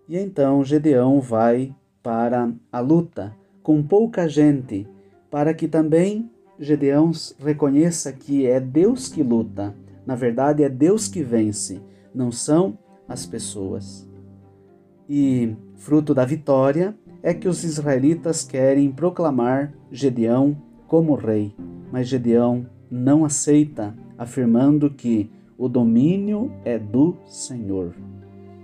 E 0.09 0.17
então 0.17 0.63
Gedeão 0.63 1.21
vai 1.21 1.75
para 2.05 2.53
a 2.71 2.79
luta 2.79 3.37
com 3.65 3.83
pouca 3.83 4.29
gente, 4.29 4.87
para 5.29 5.53
que 5.53 5.67
também 5.67 6.31
Gedeão 6.57 7.11
reconheça 7.41 8.13
que 8.13 8.47
é 8.47 8.61
Deus 8.61 9.09
que 9.09 9.25
luta. 9.25 9.75
Na 10.07 10.15
verdade, 10.15 10.63
é 10.63 10.69
Deus 10.69 11.09
que 11.09 11.21
vence, 11.21 11.83
não 12.15 12.31
são 12.31 12.79
as 13.09 13.27
pessoas. 13.27 14.09
E 15.09 15.57
fruto 15.75 16.15
da 16.15 16.25
vitória 16.25 16.97
é 17.25 17.35
que 17.35 17.49
os 17.49 17.65
israelitas 17.65 18.45
querem 18.45 18.93
proclamar 18.93 19.75
Gedeão 19.91 20.57
como 20.87 21.15
rei, 21.15 21.53
mas 21.91 22.07
Gedeão 22.07 22.67
não 22.91 23.25
aceita, 23.25 23.95
afirmando 24.19 24.91
que 24.91 25.31
o 25.57 25.69
domínio 25.69 26.51
é 26.65 26.79
do 26.79 27.17
Senhor. 27.27 27.95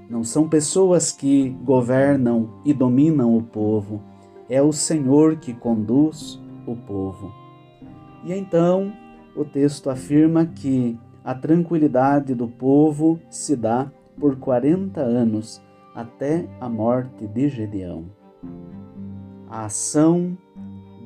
Não 0.09 0.25
são 0.25 0.49
pessoas 0.49 1.13
que 1.13 1.51
governam 1.65 2.61
e 2.65 2.73
dominam 2.73 3.37
o 3.37 3.43
povo, 3.43 4.03
é 4.49 4.63
o 4.63 4.73
Senhor 4.73 5.37
que 5.37 5.53
conduz 5.53 6.41
o 6.67 6.75
povo. 6.75 7.33
E 8.25 8.33
então 8.33 8.93
o 9.37 9.45
texto 9.45 9.91
afirma 9.91 10.47
que 10.47 10.99
a 11.25 11.35
tranquilidade 11.35 12.35
do 12.35 12.49
povo 12.49 13.21
se 13.29 13.55
dá 13.57 13.91
por 14.19 14.37
40 14.37 15.01
anos 15.01 15.61
até 15.95 16.49
a 16.61 16.69
morte 16.69 17.27
de 17.27 17.49
Gedeão. 17.49 18.07
A 19.49 19.67
ação 19.67 20.37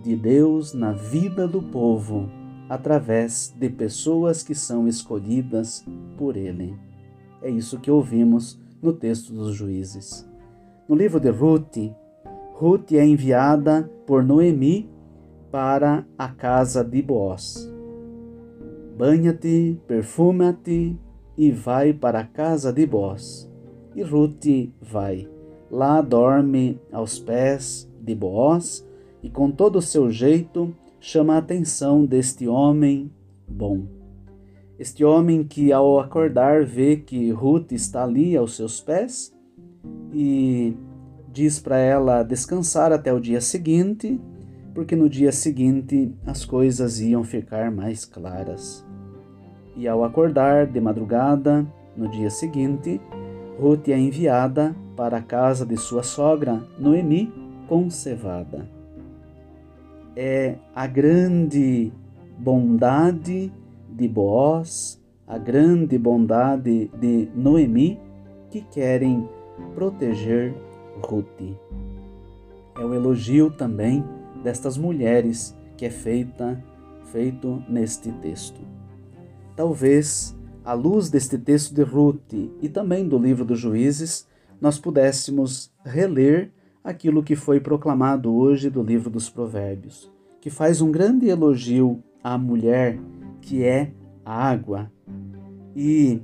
de 0.03 0.17
Deus 0.17 0.73
na 0.73 0.93
vida 0.93 1.49
do 1.49 1.63
povo 1.63 2.29
através 2.71 3.53
de 3.59 3.69
pessoas 3.69 4.45
que 4.45 4.55
são 4.55 4.87
escolhidas 4.87 5.85
por 6.17 6.37
Ele. 6.37 6.79
É 7.43 7.51
isso 7.51 7.81
que 7.81 7.91
ouvimos 7.91 8.61
no 8.81 8.93
texto 8.93 9.33
dos 9.33 9.57
Juízes. 9.57 10.25
No 10.89 10.95
livro 10.95 11.19
de 11.19 11.31
Ruth, 11.31 11.93
Ruth 12.55 12.93
é 12.93 13.05
enviada 13.05 13.91
por 14.07 14.23
Noemi 14.23 14.89
para 15.51 16.07
a 16.17 16.29
casa 16.29 16.85
de 16.85 17.03
Boaz. 17.03 17.69
Banha-te, 18.97 19.77
perfuma-te 19.89 20.97
e 21.37 21.51
vai 21.51 21.93
para 21.93 22.21
a 22.21 22.25
casa 22.25 22.73
de 22.73 22.87
Boaz. 22.87 23.51
E 23.97 24.03
Ruth 24.03 24.47
vai. 24.81 25.29
Lá 25.69 26.01
dorme 26.01 26.81
aos 26.93 27.19
pés 27.19 27.91
de 28.01 28.15
Boaz 28.15 28.87
e, 29.25 29.29
com 29.29 29.51
todo 29.51 29.77
o 29.77 29.83
seu 29.83 30.09
jeito, 30.09 30.73
chama 31.01 31.35
a 31.35 31.39
atenção 31.39 32.05
deste 32.05 32.47
homem 32.47 33.11
bom. 33.49 33.87
Este 34.79 35.05
homem 35.05 35.43
que, 35.43 35.73
ao 35.73 35.99
acordar, 35.99 36.65
vê 36.65 36.97
que 36.97 37.31
Ruth 37.31 37.73
está 37.73 38.05
ali 38.05 38.37
aos 38.37 38.55
seus 38.55 38.81
pés 38.81 39.35
e 40.13 40.77
diz 41.33 41.59
para 41.59 41.79
ela 41.79 42.23
descansar 42.23 42.93
até 42.93 43.13
o 43.13 43.21
dia 43.21 43.41
seguinte, 43.41 44.21
porque 44.75 44.95
no 44.95 45.09
dia 45.09 45.33
seguinte 45.33 46.15
as 46.25 46.45
coisas 46.45 47.01
iam 47.01 47.25
ficar 47.25 47.71
mais 47.71 48.05
claras. 48.05 48.87
E 49.77 49.89
ao 49.89 50.05
acordar 50.05 50.67
de 50.67 50.81
madrugada, 50.81 51.67
no 51.97 52.11
dia 52.11 52.31
seguinte, 52.31 53.01
Ruth 53.59 53.89
é 53.89 53.99
enviada 53.99 54.75
para 54.97 55.19
a 55.19 55.23
casa 55.23 55.65
de 55.65 55.77
sua 55.77 56.03
sogra, 56.03 56.63
Noemi, 56.79 57.33
com 57.69 57.89
cevada. 57.91 58.80
É 60.17 60.57
a 60.75 60.87
grande 60.87 61.93
bondade 62.39 63.53
de 63.89 64.09
Boaz, 64.09 65.01
a 65.27 65.39
grande 65.39 65.99
bondade 65.99 66.91
de 66.99 67.29
Noemi 67.35 68.01
que 68.51 68.63
querem 68.63 69.29
proteger 69.75 70.55
Ruth. 71.03 71.57
É 72.79 72.85
o 72.85 72.95
elogio 72.95 73.51
também 73.51 74.05
destas 74.43 74.77
mulheres 74.77 75.57
que 75.77 75.85
é 75.85 75.91
feita, 75.91 76.63
feito 77.13 77.63
neste 77.69 78.11
texto. 78.13 78.61
Talvez 79.55 80.37
à 80.65 80.73
luz 80.73 81.11
deste 81.11 81.39
texto 81.39 81.75
de 81.75 81.83
Ruth 81.83 82.33
e 82.61 82.69
também 82.69 83.07
do 83.07 83.19
livro 83.19 83.45
dos 83.45 83.59
Juízes, 83.59 84.27
nós 84.61 84.79
pudéssemos 84.79 85.73
reler 85.85 86.53
aquilo 86.83 87.23
que 87.23 87.37
foi 87.37 87.61
proclamado 87.61 88.33
hoje 88.33 88.71
do 88.71 88.83
livro 88.83 89.11
dos 89.11 89.29
Provérbios, 89.29 90.11
que 90.41 90.51
faz 90.51 90.81
um 90.81 90.91
grande 90.91 91.29
elogio 91.29 92.03
à 92.23 92.37
mulher 92.39 92.99
que 93.41 93.65
é 93.65 93.93
a 94.25 94.49
água. 94.49 94.91
E 95.75 96.21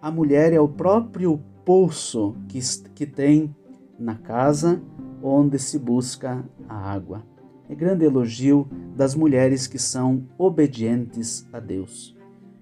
a 0.00 0.10
mulher 0.10 0.52
é 0.52 0.60
o 0.60 0.68
próprio 0.68 1.40
poço 1.64 2.34
que, 2.48 2.60
que 2.94 3.06
tem 3.06 3.54
na 3.98 4.14
casa 4.14 4.82
onde 5.22 5.58
se 5.58 5.78
busca 5.78 6.44
a 6.68 6.74
água. 6.74 7.24
É 7.68 7.74
grande 7.74 8.04
elogio 8.04 8.68
das 8.96 9.14
mulheres 9.14 9.66
que 9.66 9.78
são 9.78 10.26
obedientes 10.36 11.46
a 11.52 11.60
Deus. 11.60 12.16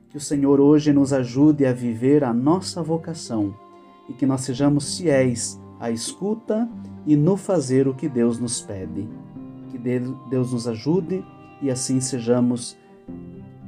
Que 0.09 0.17
o 0.17 0.21
Senhor 0.21 0.61
hoje 0.61 0.93
nos 0.93 1.13
ajude 1.13 1.65
a 1.65 1.73
viver 1.73 2.23
a 2.23 2.33
nossa 2.33 2.83
vocação 2.83 3.55
e 4.09 4.13
que 4.13 4.27
nós 4.27 4.43
sejamos 4.43 4.99
fiéis 4.99 5.61
à 5.79 5.91
escuta 5.91 6.69
e 7.07 7.17
no 7.17 7.37
fazer 7.37 7.89
o 7.89 7.95
que 7.95 8.09
Deus 8.09 8.39
nos 8.39 8.61
pede. 8.61 9.09
Que 9.71 9.79
Deus 9.79 10.53
nos 10.53 10.67
ajude 10.67 11.25
e 11.63 11.71
assim 11.71 12.01
sejamos 12.01 12.77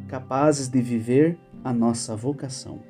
capazes 0.09 0.69
de 0.69 0.81
viver 0.81 1.39
a 1.65 1.73
nossa 1.73 2.15
vocação. 2.17 2.81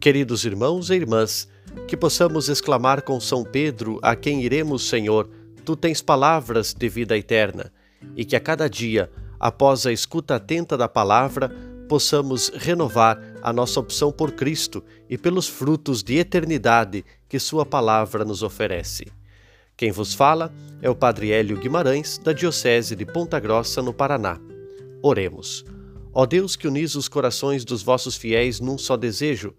Queridos 0.00 0.46
irmãos 0.46 0.88
e 0.88 0.94
irmãs, 0.94 1.46
que 1.86 1.94
possamos 1.94 2.48
exclamar 2.48 3.02
com 3.02 3.20
São 3.20 3.44
Pedro, 3.44 3.98
a 4.02 4.16
quem 4.16 4.42
iremos, 4.42 4.88
Senhor, 4.88 5.28
tu 5.60 5.76
tens 5.76 6.02
palavras 6.02 6.74
de 6.74 6.88
vida 6.88 7.16
eterna, 7.16 7.72
e 8.16 8.24
que 8.24 8.34
a 8.34 8.40
cada 8.40 8.68
dia, 8.68 9.10
após 9.38 9.86
a 9.86 9.92
escuta 9.92 10.36
atenta 10.36 10.76
da 10.76 10.88
palavra, 10.88 11.50
possamos 11.88 12.50
renovar 12.54 13.20
a 13.42 13.52
nossa 13.52 13.78
opção 13.78 14.10
por 14.10 14.32
Cristo 14.32 14.82
e 15.08 15.18
pelos 15.18 15.46
frutos 15.46 16.02
de 16.02 16.16
eternidade 16.18 17.04
que 17.28 17.38
Sua 17.38 17.66
palavra 17.66 18.24
nos 18.24 18.42
oferece. 18.42 19.06
Quem 19.76 19.90
vos 19.90 20.14
fala 20.14 20.52
é 20.82 20.88
o 20.88 20.94
Padre 20.94 21.30
Hélio 21.30 21.56
Guimarães, 21.56 22.18
da 22.18 22.32
Diocese 22.32 22.96
de 22.96 23.06
Ponta 23.06 23.38
Grossa, 23.38 23.80
no 23.82 23.92
Paraná. 23.92 24.38
Oremos. 25.02 25.64
Ó 26.12 26.26
Deus 26.26 26.56
que 26.56 26.66
unis 26.66 26.94
os 26.94 27.08
corações 27.08 27.64
dos 27.64 27.82
vossos 27.82 28.16
fiéis 28.16 28.60
num 28.60 28.76
só 28.76 28.96
desejo, 28.96 29.54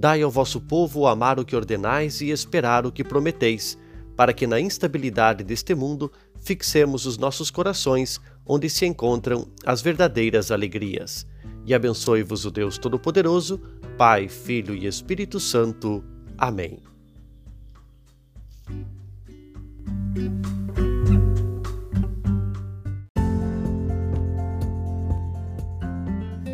Dai 0.00 0.22
ao 0.22 0.30
vosso 0.30 0.60
povo 0.60 1.08
amar 1.08 1.40
o 1.40 1.44
que 1.44 1.56
ordenais 1.56 2.20
e 2.20 2.30
esperar 2.30 2.86
o 2.86 2.92
que 2.92 3.02
prometeis, 3.02 3.76
para 4.18 4.32
que 4.32 4.48
na 4.48 4.58
instabilidade 4.58 5.44
deste 5.44 5.76
mundo 5.76 6.10
fixemos 6.40 7.06
os 7.06 7.16
nossos 7.16 7.52
corações 7.52 8.20
onde 8.44 8.68
se 8.68 8.84
encontram 8.84 9.46
as 9.64 9.80
verdadeiras 9.80 10.50
alegrias. 10.50 11.24
E 11.64 11.72
abençoe-vos 11.72 12.44
o 12.44 12.50
Deus 12.50 12.78
Todo-Poderoso, 12.78 13.60
Pai, 13.96 14.26
Filho 14.26 14.74
e 14.74 14.88
Espírito 14.88 15.38
Santo. 15.38 16.02
Amém. 16.36 16.80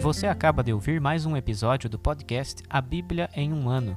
Você 0.03 0.27
acaba 0.27 0.62
de 0.62 0.70
ouvir 0.70 1.00
mais 1.00 1.24
um 1.24 1.35
episódio 1.35 1.88
do 1.88 1.98
podcast 1.98 2.62
A 2.68 2.83
Bíblia 2.83 3.31
em 3.35 3.55
um 3.55 3.70
Ano 3.70 3.96